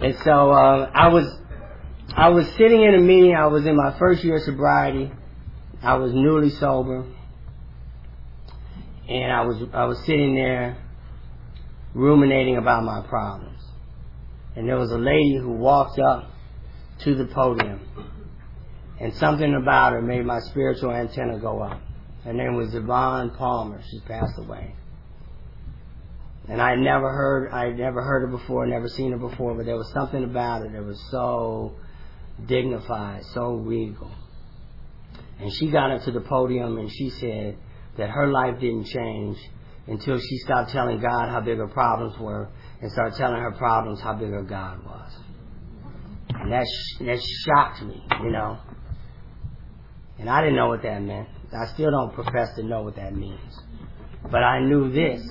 And 0.00 0.16
so 0.24 0.50
uh, 0.50 0.90
I 0.94 1.08
was 1.08 1.26
I 2.16 2.28
was 2.28 2.46
sitting 2.52 2.82
in 2.82 2.94
a 2.94 3.00
meeting. 3.00 3.34
I 3.34 3.46
was 3.46 3.66
in 3.66 3.76
my 3.76 3.98
first 3.98 4.22
year 4.22 4.36
of 4.36 4.42
sobriety. 4.42 5.10
I 5.82 5.94
was 5.94 6.12
newly 6.12 6.50
sober, 6.50 7.04
and 9.08 9.32
I 9.32 9.42
was 9.42 9.62
I 9.72 9.84
was 9.86 9.98
sitting 10.00 10.34
there 10.36 10.76
ruminating 11.94 12.56
about 12.56 12.84
my 12.84 13.04
problems. 13.08 13.60
And 14.54 14.68
there 14.68 14.78
was 14.78 14.90
a 14.90 14.98
lady 14.98 15.36
who 15.36 15.52
walked 15.52 15.98
up 15.98 16.30
to 17.00 17.14
the 17.16 17.26
podium, 17.26 17.80
and 19.00 19.12
something 19.14 19.54
about 19.54 19.94
her 19.94 20.02
made 20.02 20.24
my 20.24 20.38
spiritual 20.40 20.92
antenna 20.92 21.38
go 21.40 21.60
up. 21.60 21.80
Her 22.24 22.32
name 22.32 22.54
was 22.54 22.74
Yvonne 22.74 23.30
Palmer. 23.30 23.80
She 23.90 24.00
passed 24.00 24.38
away. 24.38 24.74
And 26.48 26.62
I 26.62 26.76
never 26.76 27.12
heard, 27.12 27.52
I 27.52 27.70
never 27.70 28.02
heard 28.02 28.22
her 28.22 28.38
before, 28.38 28.66
never 28.66 28.88
seen 28.88 29.12
her 29.12 29.18
before, 29.18 29.54
but 29.54 29.66
there 29.66 29.76
was 29.76 29.90
something 29.92 30.24
about 30.24 30.62
it 30.62 30.72
that 30.72 30.82
was 30.82 30.98
so 31.10 31.74
dignified, 32.46 33.22
so 33.34 33.54
regal. 33.54 34.10
And 35.38 35.52
she 35.52 35.70
got 35.70 35.90
up 35.90 36.02
to 36.04 36.10
the 36.10 36.22
podium 36.22 36.78
and 36.78 36.90
she 36.90 37.10
said 37.10 37.58
that 37.98 38.08
her 38.10 38.28
life 38.28 38.60
didn't 38.60 38.84
change 38.84 39.36
until 39.86 40.18
she 40.18 40.38
stopped 40.38 40.70
telling 40.70 41.00
God 41.00 41.28
how 41.28 41.40
big 41.40 41.58
her 41.58 41.68
problems 41.68 42.18
were 42.18 42.48
and 42.80 42.90
started 42.92 43.16
telling 43.16 43.40
her 43.40 43.52
problems 43.52 44.00
how 44.00 44.14
big 44.14 44.30
her 44.30 44.42
God 44.42 44.84
was. 44.84 45.12
And 46.30 46.52
that, 46.52 46.64
sh- 46.64 46.98
that 47.00 47.20
shocked 47.44 47.82
me, 47.82 48.02
you 48.22 48.30
know. 48.30 48.58
And 50.18 50.30
I 50.30 50.40
didn't 50.40 50.56
know 50.56 50.68
what 50.68 50.82
that 50.82 51.02
meant. 51.02 51.28
I 51.52 51.66
still 51.66 51.90
don't 51.90 52.14
profess 52.14 52.54
to 52.56 52.62
know 52.62 52.82
what 52.82 52.96
that 52.96 53.14
means. 53.14 53.60
But 54.30 54.42
I 54.42 54.60
knew 54.60 54.90
this 54.90 55.22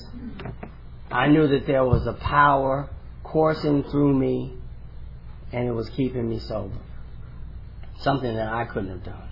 I 1.11 1.27
knew 1.27 1.47
that 1.47 1.65
there 1.65 1.85
was 1.85 2.05
a 2.05 2.13
power 2.13 2.89
coursing 3.23 3.83
through 3.83 4.17
me 4.17 4.53
and 5.51 5.67
it 5.67 5.71
was 5.71 5.89
keeping 5.91 6.29
me 6.29 6.39
sober. 6.39 6.77
Something 7.99 8.35
that 8.35 8.47
I 8.47 8.65
couldn't 8.65 8.89
have 8.89 9.03
done. 9.03 9.29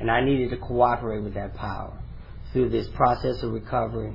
And 0.00 0.10
I 0.10 0.24
needed 0.24 0.50
to 0.50 0.56
cooperate 0.56 1.22
with 1.22 1.34
that 1.34 1.54
power 1.54 1.96
through 2.52 2.70
this 2.70 2.88
process 2.88 3.42
of 3.42 3.52
recovery. 3.52 4.14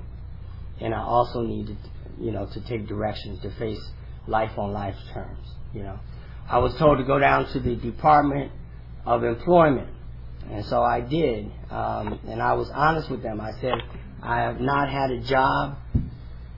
And 0.79 0.93
I 0.93 1.01
also 1.01 1.41
needed, 1.41 1.77
you 2.19 2.31
know, 2.31 2.45
to 2.45 2.61
take 2.61 2.87
directions 2.87 3.41
to 3.41 3.51
face 3.51 3.79
life 4.27 4.57
on 4.57 4.73
life's 4.73 5.01
terms, 5.13 5.47
you 5.73 5.83
know. 5.83 5.99
I 6.49 6.59
was 6.59 6.75
told 6.75 6.97
to 6.97 7.03
go 7.03 7.19
down 7.19 7.47
to 7.53 7.59
the 7.59 7.75
Department 7.75 8.51
of 9.05 9.23
Employment. 9.23 9.89
And 10.49 10.65
so 10.65 10.81
I 10.81 11.01
did. 11.01 11.51
Um, 11.71 12.19
and 12.27 12.41
I 12.41 12.53
was 12.53 12.69
honest 12.69 13.09
with 13.09 13.23
them. 13.23 13.41
I 13.41 13.51
said, 13.59 13.81
I 14.21 14.41
have 14.41 14.59
not 14.59 14.89
had 14.89 15.11
a 15.11 15.19
job 15.21 15.77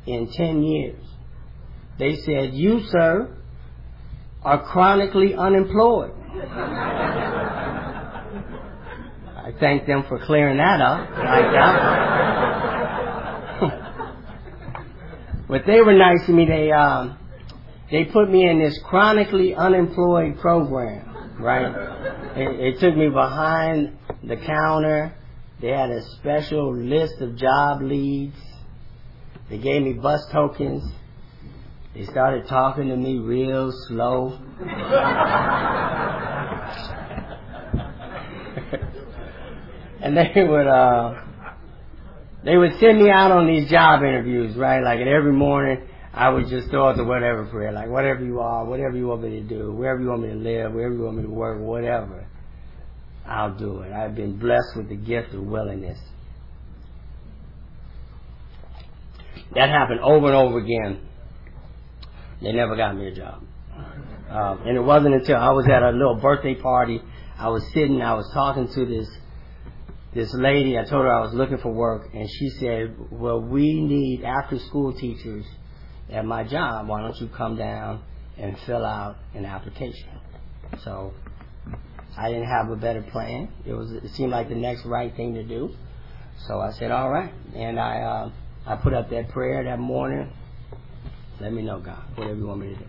in 0.06 0.30
10 0.32 0.64
years. 0.64 1.04
They 1.98 2.16
said, 2.16 2.54
You, 2.54 2.82
sir, 2.90 3.36
are 4.44 4.64
chronically 4.72 5.36
unemployed. 5.36 6.14
I 9.50 9.52
thank 9.60 9.86
them 9.88 10.06
for 10.08 10.24
clearing 10.26 10.58
that 10.58 10.80
up 10.80 11.10
like 11.10 11.52
but 15.50 15.64
they 15.66 15.82
were 15.82 15.98
nice 15.98 16.26
to 16.28 16.32
me. 16.32 16.46
They 16.46 16.72
um, 16.72 17.18
they 17.90 18.06
put 18.06 18.30
me 18.30 18.48
in 18.48 18.60
this 18.60 18.80
chronically 18.86 19.56
unemployed 19.56 20.38
program, 20.40 21.36
right? 21.40 21.66
It, 22.38 22.76
it 22.76 22.80
took 22.80 22.96
me 22.96 23.10
behind 23.10 23.98
the 24.24 24.36
counter. 24.38 25.16
They 25.60 25.70
had 25.70 25.90
a 25.90 26.04
special 26.20 26.78
list 26.78 27.16
of 27.20 27.36
job 27.36 27.82
leads 27.82 28.38
they 29.50 29.58
gave 29.58 29.82
me 29.82 29.94
bus 29.94 30.26
tokens. 30.32 30.84
They 31.94 32.06
started 32.06 32.48
talking 32.48 32.90
to 32.90 32.96
me 32.96 33.18
real 33.18 33.72
slow. 33.88 34.40
and 40.02 40.16
they 40.16 40.32
would 40.36 40.68
uh 40.68 41.24
they 42.44 42.56
would 42.56 42.80
send 42.80 43.02
me 43.02 43.10
out 43.10 43.32
on 43.32 43.48
these 43.48 43.70
job 43.70 44.02
interviews, 44.02 44.56
right? 44.56 44.82
Like 44.82 45.00
every 45.00 45.34
morning 45.34 45.88
I 46.14 46.30
would 46.30 46.48
just 46.48 46.70
throw 46.70 46.90
out 46.90 46.98
the 46.98 47.04
whatever 47.04 47.46
prayer, 47.46 47.72
like 47.72 47.90
whatever 47.90 48.24
you 48.24 48.40
are, 48.40 48.66
whatever 48.66 48.96
you 48.96 49.08
want 49.08 49.24
me 49.24 49.30
to 49.32 49.42
do, 49.42 49.72
wherever 49.72 50.02
you 50.02 50.10
want 50.10 50.22
me 50.22 50.30
to 50.30 50.36
live, 50.36 50.74
wherever 50.74 50.94
you 50.94 51.02
want 51.02 51.18
me 51.18 51.24
to 51.24 51.30
work, 51.30 51.60
whatever. 51.60 52.26
I'll 53.26 53.56
do 53.56 53.82
it. 53.82 53.92
I've 53.92 54.16
been 54.16 54.40
blessed 54.40 54.76
with 54.76 54.90
the 54.90 54.96
gift 54.96 55.34
of 55.34 55.44
willingness. 55.44 56.00
That 59.56 59.70
happened 59.70 60.02
over 60.02 60.28
and 60.28 60.36
over 60.36 60.60
again. 60.60 61.02
They 62.42 62.52
never 62.52 62.76
got 62.76 62.96
me 62.96 63.08
a 63.08 63.16
job. 63.16 63.44
Um, 64.30 64.62
and 64.68 64.78
it 64.78 64.82
wasn't 64.82 65.16
until 65.16 65.38
I 65.38 65.50
was 65.52 65.68
at 65.68 65.82
a 65.82 65.90
little 65.90 66.16
birthday 66.16 66.56
party, 66.56 67.02
I 67.38 67.50
was 67.50 67.64
sitting, 67.74 68.02
I 68.02 68.14
was 68.14 68.30
talking 68.34 68.68
to 68.68 68.86
this 68.86 69.08
this 70.14 70.34
lady. 70.34 70.78
I 70.78 70.84
told 70.84 71.06
her 71.06 71.14
I 71.14 71.22
was 71.22 71.34
looking 71.34 71.58
for 71.60 71.72
work, 71.72 72.10
and 72.14 72.28
she 72.30 72.50
said, 72.60 72.96
"Well, 73.12 73.40
we 73.42 73.80
need 73.82 74.24
after 74.24 74.58
school 74.60 74.94
teachers 74.94 75.46
at 76.12 76.26
my 76.26 76.44
job. 76.44 76.88
Why 76.88 77.02
don't 77.02 77.16
you 77.18 77.28
come 77.28 77.56
down 77.56 78.02
and 78.38 78.58
fill 78.66 78.86
out 78.86 79.18
an 79.34 79.46
application?" 79.46 80.10
So 80.84 81.14
I 82.18 82.30
didn't 82.30 82.48
have 82.48 82.70
a 82.70 82.76
better 82.76 83.04
plan. 83.04 83.50
It 83.66 83.74
was 83.74 83.92
it 83.92 84.10
seemed 84.10 84.32
like 84.32 84.50
the 84.50 84.56
next 84.56 84.86
right 84.86 85.16
thing 85.16 85.36
to 85.36 85.44
do. 85.44 85.76
So 86.48 86.60
I 86.60 86.72
said, 86.72 86.92
"All 86.92 87.10
right," 87.10 87.34
and 87.56 87.80
I. 87.80 88.02
Uh, 88.02 88.32
I 88.70 88.76
put 88.76 88.94
up 88.94 89.10
that 89.10 89.30
prayer 89.30 89.64
that 89.64 89.80
morning. 89.80 90.32
Let 91.42 91.52
me 91.52 91.64
know, 91.64 91.80
God, 91.80 92.04
whatever 92.14 92.38
you 92.38 92.46
want 92.46 92.62
me 92.62 92.68
to 92.68 92.76
do. 92.76 92.86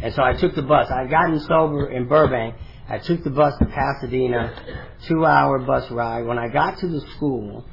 And 0.00 0.14
so 0.14 0.22
I 0.22 0.34
took 0.34 0.54
the 0.54 0.62
bus. 0.62 0.88
I 0.94 1.02
would 1.02 1.10
gotten 1.10 1.40
sober 1.40 1.90
in 1.90 2.06
Burbank. 2.06 2.54
I 2.88 2.98
took 2.98 3.24
the 3.24 3.30
bus 3.30 3.52
to 3.58 3.66
Pasadena, 3.66 4.86
two 5.08 5.24
hour 5.24 5.58
bus 5.58 5.90
ride. 5.90 6.24
When 6.24 6.38
I 6.38 6.46
got 6.46 6.78
to 6.78 6.86
the 6.86 7.00
school, 7.16 7.64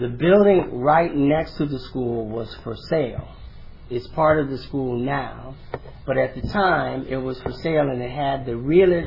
the 0.00 0.08
building 0.08 0.80
right 0.80 1.14
next 1.14 1.58
to 1.58 1.66
the 1.66 1.78
school 1.78 2.28
was 2.28 2.52
for 2.64 2.74
sale. 2.88 3.28
It's 3.88 4.08
part 4.08 4.40
of 4.40 4.50
the 4.50 4.58
school 4.58 4.98
now, 4.98 5.54
but 6.06 6.18
at 6.18 6.34
the 6.34 6.42
time 6.48 7.06
it 7.06 7.18
was 7.18 7.40
for 7.42 7.52
sale 7.52 7.88
and 7.88 8.02
it 8.02 8.10
had 8.10 8.46
the 8.46 8.56
real, 8.56 9.04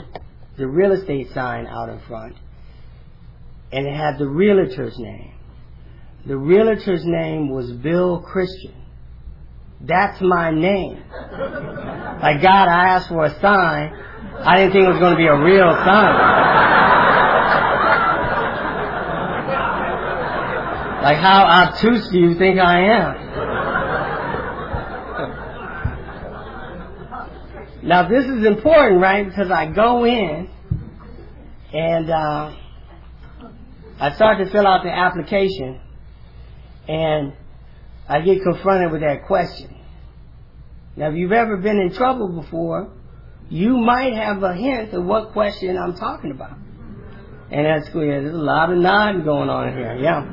the 0.57 0.67
real 0.67 0.93
estate 0.93 1.31
sign 1.33 1.67
out 1.67 1.89
in 1.89 1.99
front 2.07 2.37
and 3.73 3.85
it 3.85 3.93
had 3.93 4.19
the 4.19 4.27
realtor's 4.27 4.97
name. 4.97 5.34
The 6.25 6.35
realtor's 6.35 7.05
name 7.05 7.49
was 7.49 7.71
Bill 7.71 8.19
Christian. 8.19 8.73
That's 9.81 10.19
my 10.21 10.49
name. 10.49 11.03
Like 11.11 12.41
God, 12.41 12.67
I 12.67 12.95
asked 12.95 13.09
for 13.09 13.25
a 13.25 13.39
sign. 13.39 13.93
I 14.39 14.57
didn't 14.57 14.73
think 14.73 14.85
it 14.85 14.89
was 14.89 14.99
going 14.99 15.11
to 15.11 15.17
be 15.17 15.27
a 15.27 15.37
real 15.37 15.71
sign. 15.85 16.15
Like 21.03 21.17
how 21.17 21.45
obtuse 21.45 22.07
do 22.09 22.19
you 22.19 22.33
think 22.33 22.59
I 22.59 22.79
am? 22.85 23.25
Now 27.83 28.09
this 28.09 28.25
is 28.25 28.43
important, 28.43 28.99
right? 28.99 29.27
Because 29.27 29.51
I 29.51 29.67
go 29.67 30.03
in 30.05 30.49
and 31.71 32.09
uh, 32.09 32.55
I 33.99 34.15
start 34.15 34.39
to 34.43 34.49
fill 34.49 34.65
out 34.65 34.81
the 34.81 34.89
application 34.89 35.81
and 36.87 37.33
I 38.07 38.21
get 38.21 38.41
confronted 38.43 38.91
with 38.91 39.01
that 39.01 39.25
question. 39.25 39.75
Now, 40.95 41.09
if 41.09 41.15
you've 41.15 41.31
ever 41.31 41.57
been 41.57 41.77
in 41.77 41.93
trouble 41.93 42.29
before, 42.29 42.91
you 43.49 43.77
might 43.77 44.13
have 44.13 44.41
a 44.43 44.53
hint 44.53 44.93
of 44.93 45.03
what 45.03 45.33
question 45.33 45.77
I'm 45.77 45.95
talking 45.95 46.31
about. 46.31 46.57
And 47.51 47.65
that's 47.65 47.89
clear. 47.89 48.21
There's 48.21 48.33
a 48.33 48.37
lot 48.37 48.71
of 48.71 48.77
nodding 48.77 49.23
going 49.23 49.49
on 49.49 49.73
here. 49.73 49.95
Yeah. 49.95 50.23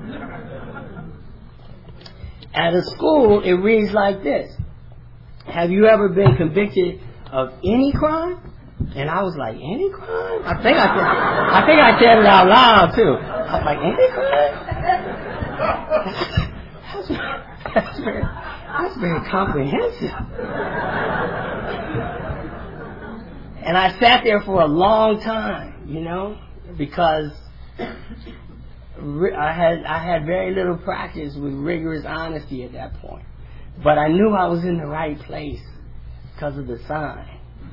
At 2.55 2.75
a 2.75 2.83
school, 2.83 3.43
it 3.43 3.53
reads 3.53 3.93
like 3.93 4.23
this. 4.23 4.55
Have 5.47 5.71
you 5.71 5.87
ever 5.87 6.09
been 6.09 6.37
convicted 6.37 7.01
of 7.31 7.53
any 7.65 7.93
crime? 7.93 8.38
And 8.95 9.11
I 9.11 9.23
was 9.23 9.37
like, 9.37 9.57
any 9.57 9.91
crime? 9.91 10.43
I 10.45 10.62
think 10.62 10.77
I 10.77 10.87
said, 10.87 11.05
I 11.05 11.67
think 11.67 11.81
I 11.81 11.99
said 11.99 12.19
it 12.19 12.27
out 12.27 12.49
loud 12.49 12.95
too. 12.95 13.15
I 13.15 13.57
was 13.57 13.65
like, 13.65 13.79
any 13.79 14.09
crime? 14.12 15.12
That's, 15.62 17.09
that's, 17.75 18.01
very, 18.01 18.22
that's 18.22 18.96
very 18.98 19.31
comprehensive. 19.31 20.11
And 23.64 23.77
I 23.79 23.98
sat 24.01 24.25
there 24.25 24.40
for 24.40 24.61
a 24.61 24.66
long 24.66 25.20
time, 25.20 25.88
you 25.88 26.01
know, 26.01 26.37
because 26.77 27.31
I 27.79 29.53
had 29.53 29.85
I 29.85 30.05
had 30.05 30.27
very 30.27 30.55
little 30.55 30.77
practice 30.77 31.35
with 31.37 31.53
rigorous 31.55 32.05
honesty 32.05 32.64
at 32.64 32.72
that 32.72 32.94
point. 32.94 33.25
But 33.83 33.98
I 33.98 34.09
knew 34.09 34.31
I 34.31 34.46
was 34.48 34.64
in 34.64 34.79
the 34.79 34.87
right 34.87 35.18
place 35.18 35.61
because 36.35 36.59
of 36.59 36.66
the 36.66 36.79
sign. 36.87 37.29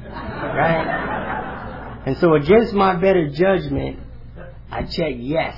Right? 0.05 2.03
And 2.05 2.17
so 2.17 2.35
against 2.35 2.73
my 2.73 2.95
better 2.95 3.29
judgment, 3.29 3.99
I 4.71 4.83
checked 4.83 5.17
yes. 5.17 5.55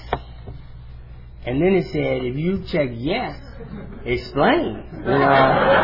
And 1.46 1.62
then 1.62 1.74
it 1.74 1.88
said, 1.92 2.24
if 2.24 2.36
you 2.36 2.64
check 2.68 2.90
yes, 2.94 3.40
explain. 4.06 4.86
You 4.94 5.06
know. 5.06 5.82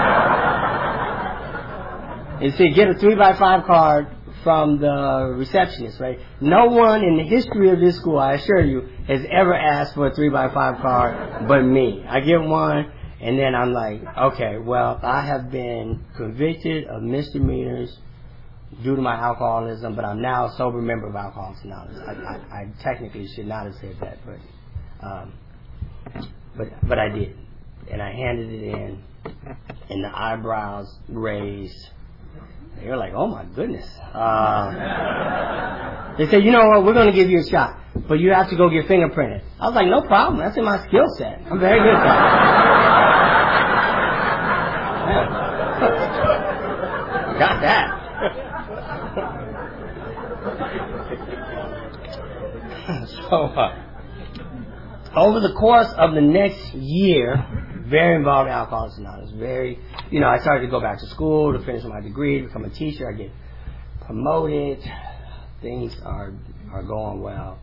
it 2.41 2.53
said 2.55 2.75
get 2.75 2.89
a 2.89 2.93
three 2.95 3.15
by 3.15 3.33
five 3.37 3.65
card 3.65 4.07
from 4.43 4.79
the 4.79 5.33
receptionist, 5.35 5.99
right? 5.99 6.19
No 6.39 6.65
one 6.67 7.03
in 7.03 7.17
the 7.17 7.23
history 7.23 7.69
of 7.71 7.79
this 7.79 7.97
school, 7.97 8.19
I 8.19 8.33
assure 8.33 8.61
you, 8.61 8.87
has 9.07 9.25
ever 9.29 9.53
asked 9.53 9.95
for 9.95 10.07
a 10.07 10.15
three 10.15 10.29
by 10.29 10.53
five 10.53 10.79
card 10.81 11.47
but 11.47 11.63
me. 11.63 12.05
I 12.07 12.19
get 12.19 12.41
one 12.41 12.91
and 13.19 13.39
then 13.39 13.55
I'm 13.55 13.73
like, 13.73 14.01
okay, 14.15 14.57
well, 14.59 14.99
I 15.01 15.25
have 15.25 15.49
been 15.49 16.05
convicted 16.15 16.85
of 16.85 17.01
misdemeanors 17.01 17.97
due 18.83 18.95
to 18.95 19.01
my 19.01 19.15
alcoholism, 19.15 19.95
but 19.95 20.05
I'm 20.05 20.21
now 20.21 20.45
a 20.45 20.55
sober 20.55 20.81
member 20.81 21.07
of 21.07 21.15
Alcoholics 21.15 21.63
Anonymous. 21.63 21.99
I, 22.07 22.11
I, 22.11 22.61
I 22.61 22.71
technically 22.83 23.27
should 23.27 23.47
not 23.47 23.65
have 23.65 23.75
said 23.81 23.95
that, 24.01 24.19
but, 24.23 25.05
um, 25.05 25.33
but, 26.55 26.67
but 26.87 26.99
I 26.99 27.09
did. 27.09 27.35
And 27.89 28.01
I 28.01 28.11
handed 28.11 28.51
it 28.51 28.63
in, 28.63 29.03
and 29.89 30.03
the 30.03 30.11
eyebrows 30.13 30.93
raised. 31.07 31.89
They 32.79 32.87
were 32.87 32.97
like, 32.97 33.13
oh 33.15 33.27
my 33.27 33.45
goodness. 33.55 33.87
Uh, 34.13 34.71
they 36.17 36.27
said, 36.27 36.43
you 36.43 36.51
know 36.51 36.67
what, 36.67 36.83
we're 36.83 36.93
going 36.93 37.07
to 37.07 37.13
give 37.13 37.29
you 37.29 37.39
a 37.39 37.49
shot, 37.49 37.79
but 38.07 38.19
you 38.19 38.31
have 38.31 38.49
to 38.49 38.57
go 38.57 38.69
get 38.69 38.87
fingerprinted. 38.87 39.41
I 39.59 39.67
was 39.67 39.75
like, 39.75 39.87
no 39.87 40.01
problem. 40.01 40.39
That's 40.39 40.57
in 40.57 40.65
my 40.65 40.85
skill 40.87 41.05
set. 41.17 41.41
I'm 41.49 41.59
very 41.59 41.79
good 41.79 41.95
at 41.95 42.03
that. 42.03 42.67
Got 47.39 47.61
that. 47.61 47.93
so, 53.07 53.35
uh, 53.35 53.86
over 55.17 55.39
the 55.39 55.53
course 55.53 55.91
of 55.97 56.13
the 56.13 56.21
next 56.21 56.73
year, 56.75 57.43
very 57.87 58.15
involved 58.15 58.47
in 58.47 58.53
Alcoholics 58.53 58.97
Anonymous. 58.97 59.31
Very, 59.31 59.79
you 60.11 60.19
know, 60.19 60.27
I 60.27 60.37
started 60.39 60.65
to 60.65 60.71
go 60.71 60.79
back 60.79 60.99
to 60.99 61.07
school 61.07 61.57
to 61.57 61.65
finish 61.65 61.83
my 61.85 62.01
degree, 62.01 62.41
become 62.41 62.65
a 62.65 62.69
teacher. 62.69 63.11
I 63.11 63.17
get 63.17 63.31
promoted. 64.05 64.79
Things 65.61 65.95
are 66.03 66.33
are 66.71 66.83
going 66.83 67.21
well, 67.21 67.57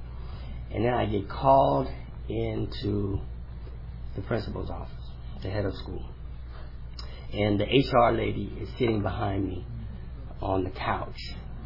and 0.73 0.85
then 0.85 0.93
I 0.93 1.07
get 1.07 1.29
called 1.29 1.89
into 2.29 3.21
the 4.17 4.23
principal's 4.23 4.71
office, 4.71 4.93
the 5.43 5.51
head 5.51 5.65
of 5.65 5.75
school, 5.75 6.05
and 7.33 7.61
the 7.61 7.65
HR 7.67 8.13
lady 8.17 8.53
is 8.61 8.69
sitting 8.79 9.01
behind 9.03 9.47
me 9.47 9.65
on 10.41 10.65
the 10.65 10.71
couch, 10.71 11.19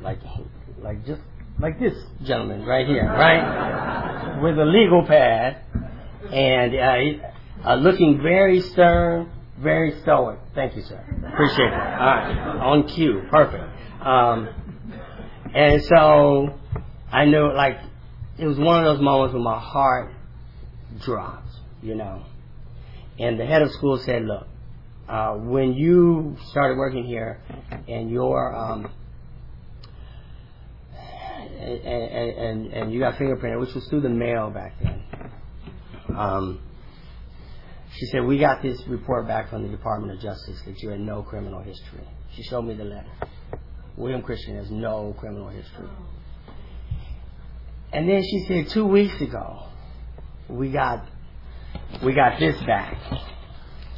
like 0.02 0.18
like 0.82 1.06
just 1.06 1.22
like 1.60 1.78
this 1.80 1.94
gentleman 2.24 2.64
right 2.64 2.86
here, 2.86 3.04
right, 3.04 4.40
with 4.42 4.58
a 4.58 4.64
legal 4.64 5.04
pad, 5.06 5.58
and 6.32 6.74
uh, 6.74 7.68
uh, 7.68 7.74
looking 7.76 8.20
very 8.22 8.60
stern, 8.60 9.30
very 9.58 10.00
stoic. 10.02 10.38
Thank 10.54 10.76
you, 10.76 10.82
sir. 10.82 11.00
Appreciate 11.32 11.66
it. 11.66 11.72
All 11.72 11.80
right, 11.80 12.60
on 12.62 12.88
cue, 12.88 13.22
perfect. 13.30 13.64
Um, 14.04 14.48
and 15.54 15.82
so 15.84 16.58
I 17.10 17.24
knew, 17.24 17.52
like, 17.52 17.78
it 18.38 18.46
was 18.46 18.58
one 18.58 18.84
of 18.84 18.96
those 18.96 19.02
moments 19.02 19.34
when 19.34 19.42
my 19.42 19.58
heart 19.58 20.12
dropped, 21.00 21.50
you 21.82 21.96
know. 21.96 22.24
And 23.18 23.38
the 23.40 23.46
head 23.46 23.62
of 23.62 23.72
school 23.72 23.98
said, 23.98 24.24
"Look, 24.24 24.46
uh, 25.08 25.34
when 25.34 25.74
you 25.74 26.36
started 26.50 26.78
working 26.78 27.04
here, 27.04 27.40
and 27.88 28.10
your 28.10 28.54
um, 28.54 28.92
and, 31.58 32.38
and, 32.38 32.72
and 32.72 32.92
you 32.92 33.00
got 33.00 33.14
fingerprinted, 33.14 33.60
which 33.60 33.74
was 33.74 33.86
through 33.88 34.02
the 34.02 34.08
mail 34.08 34.50
back 34.50 34.74
then. 34.82 35.02
Um, 36.16 36.60
she 37.96 38.06
said, 38.06 38.24
we 38.24 38.38
got 38.38 38.62
this 38.62 38.80
report 38.86 39.26
back 39.26 39.50
from 39.50 39.62
the 39.62 39.68
Department 39.68 40.12
of 40.12 40.20
Justice 40.20 40.60
that 40.66 40.80
you 40.82 40.90
had 40.90 41.00
no 41.00 41.22
criminal 41.22 41.60
history. 41.60 42.06
She 42.34 42.42
showed 42.44 42.62
me 42.62 42.74
the 42.74 42.84
letter. 42.84 43.10
William 43.96 44.22
Christian 44.22 44.56
has 44.56 44.70
no 44.70 45.14
criminal 45.18 45.48
history. 45.48 45.88
And 47.92 48.08
then 48.08 48.22
she 48.22 48.44
said, 48.46 48.68
two 48.68 48.86
weeks 48.86 49.20
ago, 49.20 49.66
we 50.48 50.70
got, 50.70 51.04
we 52.04 52.14
got 52.14 52.38
this 52.38 52.60
back, 52.64 52.96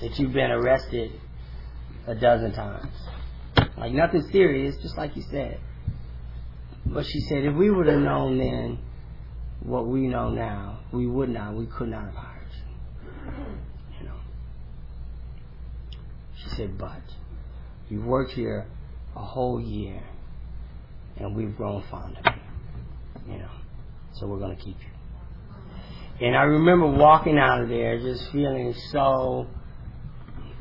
that 0.01 0.19
you've 0.19 0.33
been 0.33 0.51
arrested 0.51 1.13
a 2.07 2.15
dozen 2.15 2.53
times. 2.53 2.93
Like 3.77 3.93
nothing 3.93 4.23
serious, 4.31 4.77
just 4.81 4.97
like 4.97 5.17
you 5.17 5.23
said. 5.31 5.61
But 6.93 7.07
she 7.07 7.21
said, 7.21 7.45
if 7.45 7.55
we 7.55 7.71
would 7.71 7.87
have 7.87 8.01
known 8.01 8.39
then 8.39 8.79
what 9.61 9.87
we 9.87 10.09
know 10.09 10.31
now, 10.31 10.81
we 10.93 11.07
would 11.07 11.29
not, 11.29 11.55
we 11.55 11.67
could 11.67 11.89
not 11.89 12.07
have 12.07 12.15
hired 12.15 12.49
you. 12.53 13.33
You 14.01 14.07
know. 14.07 14.17
She 16.37 16.49
said, 16.57 16.77
but 16.77 17.01
you've 17.89 18.05
worked 18.05 18.33
here 18.33 18.67
a 19.15 19.23
whole 19.23 19.61
year 19.61 20.03
and 21.17 21.37
we've 21.37 21.57
grown 21.57 21.85
fond 21.91 22.19
of 22.19 22.35
you. 22.35 23.35
You 23.35 23.39
know. 23.39 23.51
So 24.15 24.27
we're 24.27 24.41
going 24.41 24.57
to 24.57 24.63
keep 24.63 24.77
you. 24.81 26.27
And 26.27 26.37
I 26.37 26.43
remember 26.43 26.89
walking 26.89 27.39
out 27.39 27.63
of 27.63 27.69
there 27.69 28.01
just 28.01 28.33
feeling 28.33 28.75
so 28.91 29.47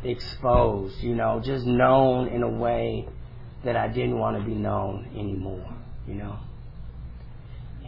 exposed, 0.04 1.00
you 1.00 1.15
know, 1.15 1.42
just 1.44 1.65
known 1.65 2.28
in 2.28 2.44
a 2.44 2.50
way 2.50 3.08
that 3.65 3.76
I 3.76 3.88
didn't 3.88 4.20
want 4.20 4.38
to 4.38 4.44
be 4.44 4.54
known 4.54 5.10
anymore 5.18 5.79
you 6.10 6.15
know. 6.15 6.39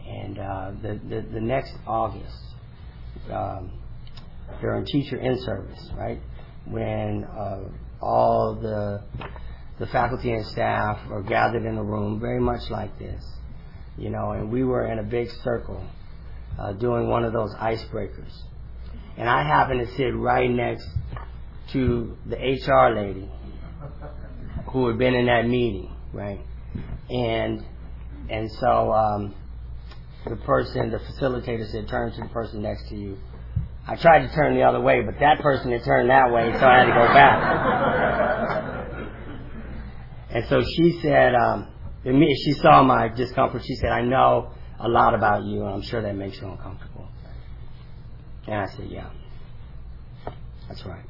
And 0.08 0.38
uh, 0.38 0.72
the, 0.82 1.00
the, 1.10 1.22
the 1.34 1.42
next 1.42 1.74
August, 1.88 2.38
um, 3.32 3.72
during 4.60 4.86
teacher 4.86 5.18
in 5.18 5.40
service, 5.42 5.90
right, 5.98 6.20
when 6.66 7.24
uh, 7.24 7.62
all 8.02 8.56
the 8.62 9.04
the 9.80 9.88
faculty 9.88 10.32
and 10.32 10.46
staff 10.46 11.00
are 11.10 11.24
gathered 11.24 11.66
in 11.66 11.76
a 11.76 11.84
room, 11.84 12.20
very 12.20 12.40
much 12.40 12.70
like 12.70 13.00
this, 13.00 13.24
you 13.98 14.12
know, 14.12 14.32
and 14.32 14.52
we 14.52 14.64
were 14.64 14.86
in 14.86 15.00
a 15.00 15.04
big 15.04 15.28
circle 15.44 15.84
uh, 16.60 16.74
doing 16.74 17.08
one 17.08 17.24
of 17.24 17.34
those 17.34 17.52
icebreakers, 17.56 18.32
and 19.18 19.28
I 19.28 19.44
happened 19.44 19.88
to 19.88 19.96
sit 19.96 20.16
right 20.16 20.50
next 20.50 20.88
to 21.74 22.16
the 22.28 22.36
HR 22.36 22.96
lady 22.96 23.28
who 24.72 24.88
had 24.88 25.00
been 25.00 25.16
in 25.16 25.26
that 25.26 25.48
meeting, 25.48 25.96
right, 26.14 26.42
and 27.10 27.66
and 28.30 28.52
so 28.60 28.92
um, 28.94 29.36
the 30.28 30.36
person, 30.38 30.92
the 30.92 31.00
facilitator 31.00 31.70
said, 31.72 31.88
turn 31.88 32.12
to 32.14 32.22
the 32.22 32.30
person 32.30 32.62
next 32.62 32.88
to 32.90 32.96
you. 32.96 33.18
I 33.88 33.96
tried 33.96 34.28
to 34.28 34.34
turn 34.34 34.56
the 34.56 34.64
other 34.64 34.80
way, 34.80 35.02
but 35.02 35.20
that 35.20 35.40
person 35.42 35.72
had 35.72 35.84
turned 35.84 36.10
that 36.10 36.32
way, 36.32 36.52
so 36.52 36.66
I 36.66 36.78
had 36.78 36.86
to 36.86 36.92
go 36.92 37.08
back. 37.14 37.42
and 40.30 40.46
so 40.48 40.62
she 40.62 41.00
said, 41.02 41.34
um, 41.34 41.68
she 42.04 42.54
saw 42.62 42.84
my 42.84 43.08
discomfort. 43.10 43.64
She 43.66 43.76
said, 43.76 43.90
I 43.90 44.02
know 44.02 44.52
a 44.80 44.88
lot 44.88 45.16
about 45.16 45.44
you, 45.44 45.66
and 45.66 45.74
I'm 45.74 45.82
sure 45.82 46.02
that 46.02 46.16
makes 46.16 46.40
you 46.40 46.48
uncomfortable. 46.48 47.08
And 48.48 48.56
I 48.56 48.68
said, 48.68 48.88
yeah, 48.90 49.10
that's 50.68 50.86
right. 50.86 51.06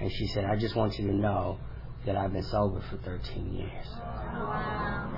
And 0.00 0.10
she 0.12 0.26
said, 0.28 0.44
I 0.44 0.56
just 0.56 0.74
want 0.76 0.98
you 0.98 1.06
to 1.06 1.14
know 1.14 1.58
that 2.04 2.16
I've 2.16 2.32
been 2.32 2.44
sober 2.44 2.82
for 2.90 2.96
13 2.98 3.54
years. 3.54 3.86
Wow. 3.92 5.15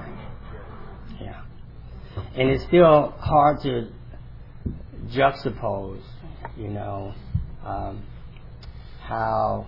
And 2.36 2.50
it's 2.50 2.64
still 2.64 3.14
hard 3.18 3.60
to 3.62 3.88
juxtapose, 5.08 6.02
you 6.56 6.68
know, 6.68 7.14
um, 7.64 8.02
how 9.00 9.66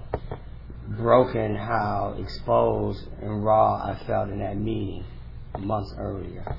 broken, 0.88 1.55
how 1.55 2.16
exposed 2.18 3.07
and 3.20 3.44
raw 3.44 3.76
I 3.76 4.03
felt 4.07 4.28
in 4.30 4.40
that 4.40 4.57
meeting 4.57 5.05
months 5.59 5.94
earlier. 5.98 6.57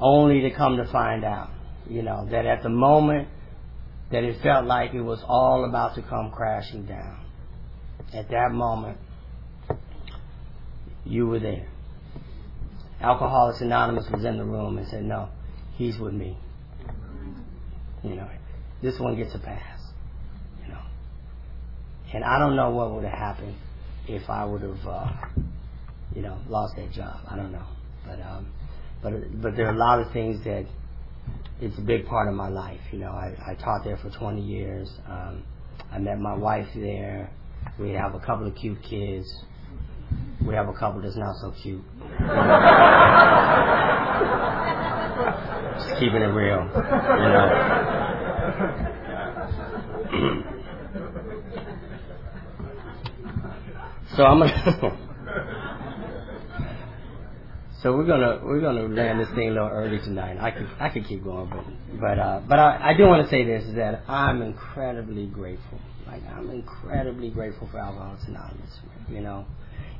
Only 0.00 0.42
to 0.42 0.50
come 0.50 0.76
to 0.76 0.84
find 0.86 1.24
out, 1.24 1.50
you 1.88 2.02
know, 2.02 2.26
that 2.30 2.46
at 2.46 2.62
the 2.62 2.68
moment 2.68 3.28
that 4.10 4.24
it 4.24 4.40
felt 4.42 4.66
like 4.66 4.94
it 4.94 5.00
was 5.00 5.22
all 5.26 5.64
about 5.68 5.94
to 5.94 6.02
come 6.02 6.30
crashing 6.30 6.86
down, 6.86 7.24
at 8.12 8.28
that 8.30 8.52
moment, 8.52 8.98
you 11.04 11.26
were 11.26 11.40
there. 11.40 11.68
Alcoholics 13.04 13.60
Anonymous 13.60 14.06
was 14.10 14.24
in 14.24 14.38
the 14.38 14.44
room 14.44 14.78
and 14.78 14.88
said, 14.88 15.04
no, 15.04 15.28
he's 15.76 15.98
with 15.98 16.14
me. 16.14 16.38
You 18.02 18.16
know, 18.16 18.28
this 18.82 18.98
one 18.98 19.16
gets 19.16 19.34
a 19.34 19.38
pass, 19.38 19.80
you 20.62 20.72
know. 20.72 20.80
And 22.14 22.24
I 22.24 22.38
don't 22.38 22.56
know 22.56 22.70
what 22.70 22.92
would 22.92 23.04
have 23.04 23.18
happened 23.18 23.56
if 24.08 24.28
I 24.30 24.44
would 24.44 24.62
have, 24.62 24.86
uh, 24.86 25.12
you 26.14 26.22
know, 26.22 26.38
lost 26.48 26.76
that 26.76 26.92
job. 26.92 27.20
I 27.28 27.36
don't 27.36 27.52
know, 27.52 27.66
but 28.06 28.20
um, 28.20 28.52
but 29.02 29.12
but 29.42 29.56
there 29.56 29.68
are 29.68 29.74
a 29.74 29.78
lot 29.78 30.00
of 30.00 30.12
things 30.12 30.42
that 30.44 30.66
it's 31.60 31.78
a 31.78 31.82
big 31.82 32.06
part 32.06 32.28
of 32.28 32.34
my 32.34 32.48
life. 32.48 32.80
You 32.90 32.98
know, 32.98 33.10
I, 33.10 33.34
I 33.46 33.54
taught 33.54 33.84
there 33.84 33.96
for 33.96 34.10
20 34.10 34.40
years. 34.40 34.90
Um, 35.08 35.44
I 35.90 35.98
met 35.98 36.18
my 36.18 36.34
wife 36.34 36.68
there. 36.74 37.30
We 37.78 37.90
have 37.90 38.14
a 38.14 38.20
couple 38.20 38.46
of 38.46 38.54
cute 38.54 38.82
kids. 38.82 39.26
We 40.42 40.54
have 40.54 40.68
a 40.68 40.72
couple 40.72 41.00
that's 41.02 41.16
not 41.16 41.36
so 41.40 41.52
cute. 41.62 41.82
Just 45.78 45.98
keeping 45.98 46.22
it 46.22 46.32
real, 46.32 46.64
you 46.64 47.28
know. 47.32 47.48
so 54.16 54.24
I'm 54.24 54.38
gonna. 54.38 54.98
so 57.82 57.96
we're 57.96 58.06
gonna 58.06 58.40
we're 58.44 58.60
gonna 58.60 58.82
land 58.82 59.20
this 59.20 59.28
thing 59.34 59.48
a 59.48 59.52
little 59.52 59.68
early 59.68 59.98
tonight. 59.98 60.38
I 60.40 60.50
could 60.50 60.68
I 60.78 60.88
could 60.90 61.06
keep 61.06 61.24
going, 61.24 61.50
but 61.50 61.64
but 62.00 62.18
uh, 62.18 62.40
but 62.48 62.58
I, 62.58 62.90
I 62.90 62.94
do 62.94 63.06
want 63.06 63.24
to 63.24 63.30
say 63.30 63.44
this 63.44 63.64
is 63.64 63.74
that 63.76 64.02
I'm 64.08 64.42
incredibly 64.42 65.26
grateful. 65.26 65.80
Like 66.06 66.22
I'm 66.28 66.50
incredibly 66.50 67.30
grateful 67.30 67.68
for 67.70 67.78
Alcoholics 67.78 68.24
Anonymous. 68.26 68.78
You 69.08 69.20
know, 69.20 69.46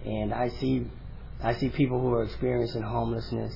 and 0.05 0.33
I 0.33 0.49
see 0.61 0.87
I 1.43 1.55
see 1.55 1.69
people 1.69 2.01
who 2.01 2.13
are 2.15 2.25
experiencing 2.25 2.83
homelessness, 2.83 3.55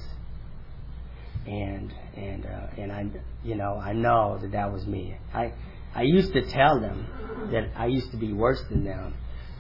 and 1.47 1.93
and 2.17 2.47
uh, 2.47 2.67
and 2.77 2.93
I 2.93 3.07
you 3.45 3.55
know 3.55 3.75
I 3.75 3.93
know 3.93 4.39
that 4.41 4.53
that 4.53 4.73
was 4.73 4.87
me. 4.87 5.17
I 5.33 5.53
I 5.95 6.03
used 6.03 6.33
to 6.33 6.43
tell 6.51 6.81
them 6.81 7.07
that 7.53 7.71
I 7.77 7.87
used 7.87 8.11
to 8.11 8.17
be 8.17 8.33
worse 8.33 8.63
than 8.71 8.85
them, 8.85 9.15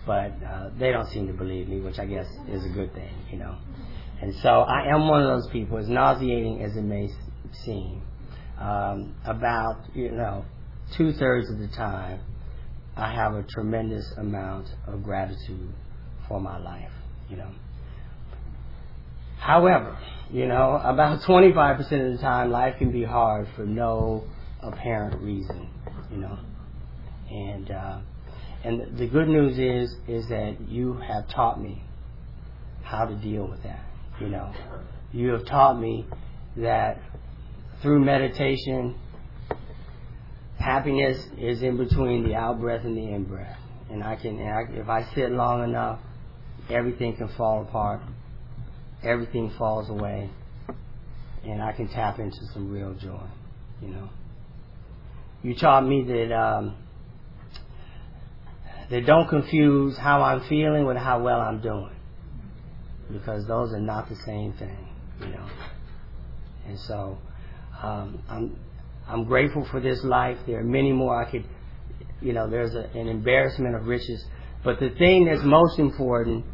but 0.06 0.32
uh, 0.42 0.70
they 0.78 0.92
don't 0.92 1.08
seem 1.10 1.26
to 1.28 1.32
believe 1.32 1.68
me, 1.68 1.80
which 1.80 1.98
I 1.98 2.06
guess 2.06 2.26
is 2.48 2.64
a 2.64 2.70
good 2.70 2.92
thing, 2.94 3.14
you 3.30 3.38
know. 3.38 3.56
And 4.20 4.34
so 4.42 4.48
I 4.48 4.92
am 4.92 5.08
one 5.08 5.22
of 5.22 5.28
those 5.28 5.48
people, 5.50 5.78
as 5.78 5.88
nauseating 5.88 6.62
as 6.62 6.76
it 6.76 6.82
may 6.82 7.08
seem. 7.64 8.02
Um, 8.58 9.14
about 9.24 9.84
you 9.94 10.10
know 10.10 10.44
two 10.96 11.12
thirds 11.12 11.48
of 11.48 11.58
the 11.60 11.68
time, 11.68 12.20
I 12.96 13.12
have 13.12 13.34
a 13.34 13.44
tremendous 13.44 14.12
amount 14.16 14.66
of 14.86 15.04
gratitude 15.04 15.72
for 16.28 16.40
my 16.40 16.58
life, 16.58 16.90
you 17.28 17.36
know. 17.36 17.50
However, 19.38 19.96
you 20.30 20.46
know, 20.46 20.80
about 20.84 21.20
25% 21.28 21.78
of 21.78 22.16
the 22.16 22.18
time, 22.20 22.50
life 22.50 22.76
can 22.78 22.92
be 22.92 23.04
hard 23.04 23.48
for 23.56 23.64
no 23.64 24.24
apparent 24.62 25.20
reason, 25.22 25.68
you 26.10 26.18
know. 26.18 26.38
And 27.30 27.70
uh, 27.70 28.00
and 28.64 28.98
the 28.98 29.06
good 29.06 29.28
news 29.28 29.58
is 29.58 29.94
is 30.08 30.28
that 30.28 30.56
you 30.68 30.94
have 30.94 31.28
taught 31.28 31.60
me 31.60 31.82
how 32.82 33.04
to 33.04 33.14
deal 33.14 33.46
with 33.46 33.62
that. 33.62 33.84
You 34.20 34.28
know, 34.28 34.52
you 35.12 35.28
have 35.30 35.46
taught 35.46 35.78
me 35.78 36.06
that 36.56 36.98
through 37.82 38.04
meditation, 38.04 38.96
happiness 40.58 41.24
is 41.38 41.62
in 41.62 41.76
between 41.76 42.26
the 42.26 42.34
out 42.34 42.60
breath 42.60 42.84
and 42.84 42.96
the 42.96 43.12
in 43.14 43.24
breath. 43.24 43.58
And 43.90 44.02
I 44.02 44.16
can, 44.16 44.38
and 44.38 44.48
I, 44.48 44.80
if 44.80 44.88
I 44.88 45.14
sit 45.14 45.30
long 45.30 45.64
enough, 45.64 46.00
everything 46.70 47.16
can 47.16 47.28
fall 47.36 47.62
apart, 47.62 48.00
everything 49.02 49.50
falls 49.58 49.88
away, 49.88 50.30
and 51.44 51.62
I 51.62 51.72
can 51.72 51.88
tap 51.88 52.18
into 52.18 52.38
some 52.52 52.70
real 52.70 52.94
joy. 52.94 53.26
You 53.82 53.88
know, 53.88 54.08
you 55.42 55.54
taught 55.54 55.86
me 55.86 56.04
that 56.04 56.34
um, 56.34 56.76
that 58.90 59.06
don't 59.06 59.28
confuse 59.28 59.96
how 59.96 60.22
I'm 60.22 60.48
feeling 60.48 60.84
with 60.86 60.96
how 60.96 61.22
well 61.22 61.40
I'm 61.40 61.60
doing, 61.60 61.94
because 63.12 63.46
those 63.46 63.72
are 63.72 63.80
not 63.80 64.08
the 64.08 64.16
same 64.26 64.52
thing. 64.54 64.88
You 65.20 65.28
know, 65.28 65.48
and 66.66 66.78
so 66.80 67.18
um, 67.82 68.22
I'm 68.28 68.58
I'm 69.08 69.24
grateful 69.24 69.66
for 69.70 69.80
this 69.80 70.04
life. 70.04 70.36
There 70.46 70.60
are 70.60 70.64
many 70.64 70.92
more 70.92 71.20
I 71.20 71.30
could, 71.30 71.44
you 72.20 72.32
know, 72.32 72.48
there's 72.48 72.74
a, 72.74 72.90
an 72.94 73.08
embarrassment 73.08 73.74
of 73.74 73.86
riches. 73.86 74.24
But 74.64 74.80
the 74.80 74.90
thing 74.90 75.24
that's 75.24 75.42
most 75.44 75.78
important 75.78 76.44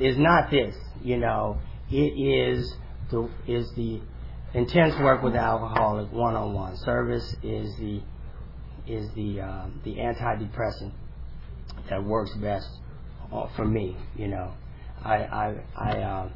is 0.00 0.18
not 0.18 0.50
this. 0.50 0.74
You 1.02 1.18
know, 1.18 1.58
it 1.90 1.94
is 1.96 2.74
the 3.10 3.28
is 3.46 3.70
the 3.76 4.00
intense 4.54 4.94
work 5.00 5.22
with 5.22 5.34
alcoholic 5.36 6.10
one-on-one 6.12 6.76
service 6.78 7.36
is 7.42 7.76
the 7.76 8.00
is 8.86 9.10
the 9.14 9.40
uh, 9.40 9.66
the 9.84 9.96
antidepressant 9.96 10.92
that 11.90 12.02
works 12.02 12.34
best 12.36 12.68
uh, 13.32 13.46
for 13.56 13.64
me. 13.64 13.96
You 14.16 14.28
know, 14.28 14.52
I 15.04 15.16
I 15.16 15.54
I, 15.76 15.90
uh, 15.98 16.28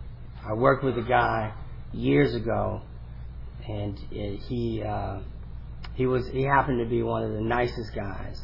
I 0.48 0.52
worked 0.54 0.84
with 0.84 0.98
a 0.98 1.02
guy 1.02 1.52
years 1.92 2.34
ago, 2.34 2.82
and 3.68 3.98
he 4.11 4.82
uh, 4.86 5.20
he 5.94 6.06
was 6.06 6.28
he 6.28 6.42
happened 6.42 6.78
to 6.80 6.88
be 6.88 7.02
one 7.02 7.22
of 7.24 7.32
the 7.32 7.40
nicest 7.40 7.94
guys 7.94 8.40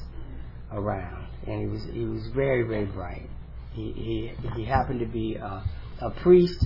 around, 0.73 1.27
and 1.47 1.61
he 1.61 1.67
was 1.67 1.83
he 1.93 2.05
was 2.05 2.27
very 2.35 2.63
very 2.63 2.87
bright. 2.87 3.29
He 3.77 4.33
he 4.57 4.65
happened 4.65 5.01
to 5.01 5.07
be 5.07 5.35
a, 5.37 5.63
a 6.01 6.11
priest 6.23 6.65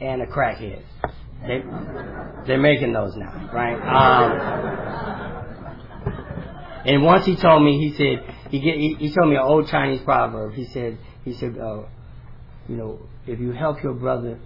and 0.00 0.20
a 0.20 0.26
crackhead. 0.26 0.82
They 1.46 1.62
they're 2.46 2.58
making 2.58 2.92
those 2.92 3.14
now, 3.16 3.50
right? 3.54 3.76
Um, 3.76 4.32
and 6.84 7.04
once 7.04 7.24
he 7.24 7.36
told 7.36 7.62
me, 7.62 7.78
he 7.78 7.94
said 7.96 8.34
he 8.50 8.60
get 8.60 8.76
he, 8.76 8.96
he 8.98 9.14
told 9.14 9.30
me 9.30 9.36
an 9.36 9.42
old 9.42 9.68
Chinese 9.68 10.00
proverb. 10.04 10.54
He 10.54 10.64
said 10.66 10.98
he 11.24 11.34
said, 11.34 11.56
uh, 11.56 11.82
you 12.68 12.76
know, 12.76 12.98
if 13.26 13.38
you 13.38 13.52
help 13.52 13.82
your 13.82 13.94
brother 13.94 14.40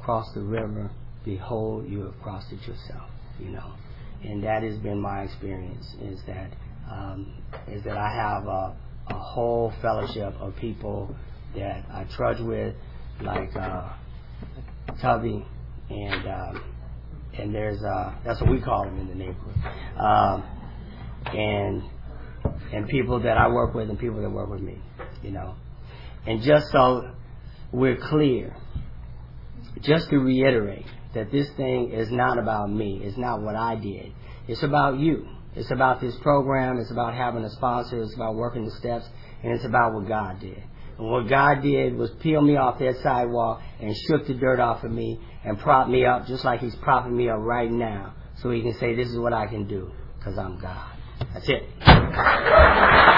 cross 0.00 0.26
the 0.34 0.42
river, 0.42 0.90
behold, 1.24 1.88
you 1.88 2.02
have 2.04 2.20
crossed 2.22 2.52
it 2.52 2.60
yourself. 2.60 3.10
You 3.40 3.50
know, 3.50 3.72
and 4.22 4.44
that 4.44 4.62
has 4.62 4.78
been 4.78 5.00
my 5.00 5.22
experience. 5.22 5.86
Is 6.00 6.20
that 6.28 6.52
um, 6.88 7.42
is 7.66 7.82
that 7.82 7.96
I 7.96 8.14
have 8.14 8.46
a, 8.46 8.76
a 9.08 9.14
whole 9.14 9.72
fellowship 9.82 10.34
of 10.40 10.56
people 10.56 11.14
that 11.54 11.84
I 11.90 12.04
trudge 12.16 12.40
with, 12.40 12.74
like 13.22 13.54
uh, 13.56 13.92
Tubby, 15.00 15.44
and 15.90 16.28
um, 16.28 16.64
and 17.38 17.54
there's 17.54 17.82
uh, 17.82 18.14
that's 18.24 18.40
what 18.40 18.50
we 18.50 18.60
call 18.60 18.84
them 18.84 18.98
in 18.98 19.08
the 19.08 19.14
neighborhood, 19.14 19.56
um, 19.98 20.44
and 21.34 21.82
and 22.72 22.88
people 22.88 23.20
that 23.20 23.38
I 23.38 23.48
work 23.48 23.74
with 23.74 23.88
and 23.88 23.98
people 23.98 24.20
that 24.22 24.30
work 24.30 24.48
with 24.48 24.60
me, 24.60 24.78
you 25.22 25.30
know, 25.30 25.54
and 26.26 26.42
just 26.42 26.66
so 26.72 27.10
we're 27.72 27.96
clear, 27.96 28.56
just 29.82 30.10
to 30.10 30.18
reiterate 30.18 30.86
that 31.14 31.30
this 31.30 31.48
thing 31.56 31.92
is 31.92 32.10
not 32.10 32.38
about 32.38 32.70
me, 32.70 33.00
it's 33.02 33.16
not 33.16 33.40
what 33.40 33.56
I 33.56 33.76
did, 33.76 34.12
it's 34.48 34.62
about 34.62 34.98
you. 34.98 35.28
It's 35.56 35.70
about 35.70 36.00
this 36.00 36.14
program. 36.16 36.78
It's 36.78 36.90
about 36.90 37.14
having 37.14 37.42
a 37.42 37.50
sponsor. 37.50 38.02
It's 38.02 38.14
about 38.14 38.34
working 38.34 38.64
the 38.66 38.70
steps, 38.72 39.06
and 39.42 39.52
it's 39.52 39.64
about 39.64 39.94
what 39.94 40.06
God 40.06 40.38
did. 40.38 40.62
And 40.98 41.10
what 41.10 41.28
God 41.28 41.62
did 41.62 41.96
was 41.96 42.10
peel 42.20 42.42
me 42.42 42.56
off 42.56 42.78
that 42.78 42.96
sidewalk 43.02 43.62
and 43.80 43.96
shook 44.06 44.26
the 44.26 44.34
dirt 44.34 44.60
off 44.60 44.84
of 44.84 44.90
me 44.90 45.18
and 45.44 45.58
propped 45.58 45.90
me 45.90 46.04
up 46.04 46.26
just 46.26 46.44
like 46.44 46.60
He's 46.60 46.74
propping 46.76 47.16
me 47.16 47.28
up 47.28 47.40
right 47.40 47.70
now 47.70 48.14
so 48.42 48.50
He 48.50 48.62
can 48.62 48.74
say, 48.74 48.94
This 48.94 49.08
is 49.08 49.18
what 49.18 49.32
I 49.32 49.46
can 49.46 49.66
do 49.66 49.90
because 50.18 50.38
I'm 50.38 50.58
God. 50.58 50.92
That's 51.32 51.48
it. 51.48 53.14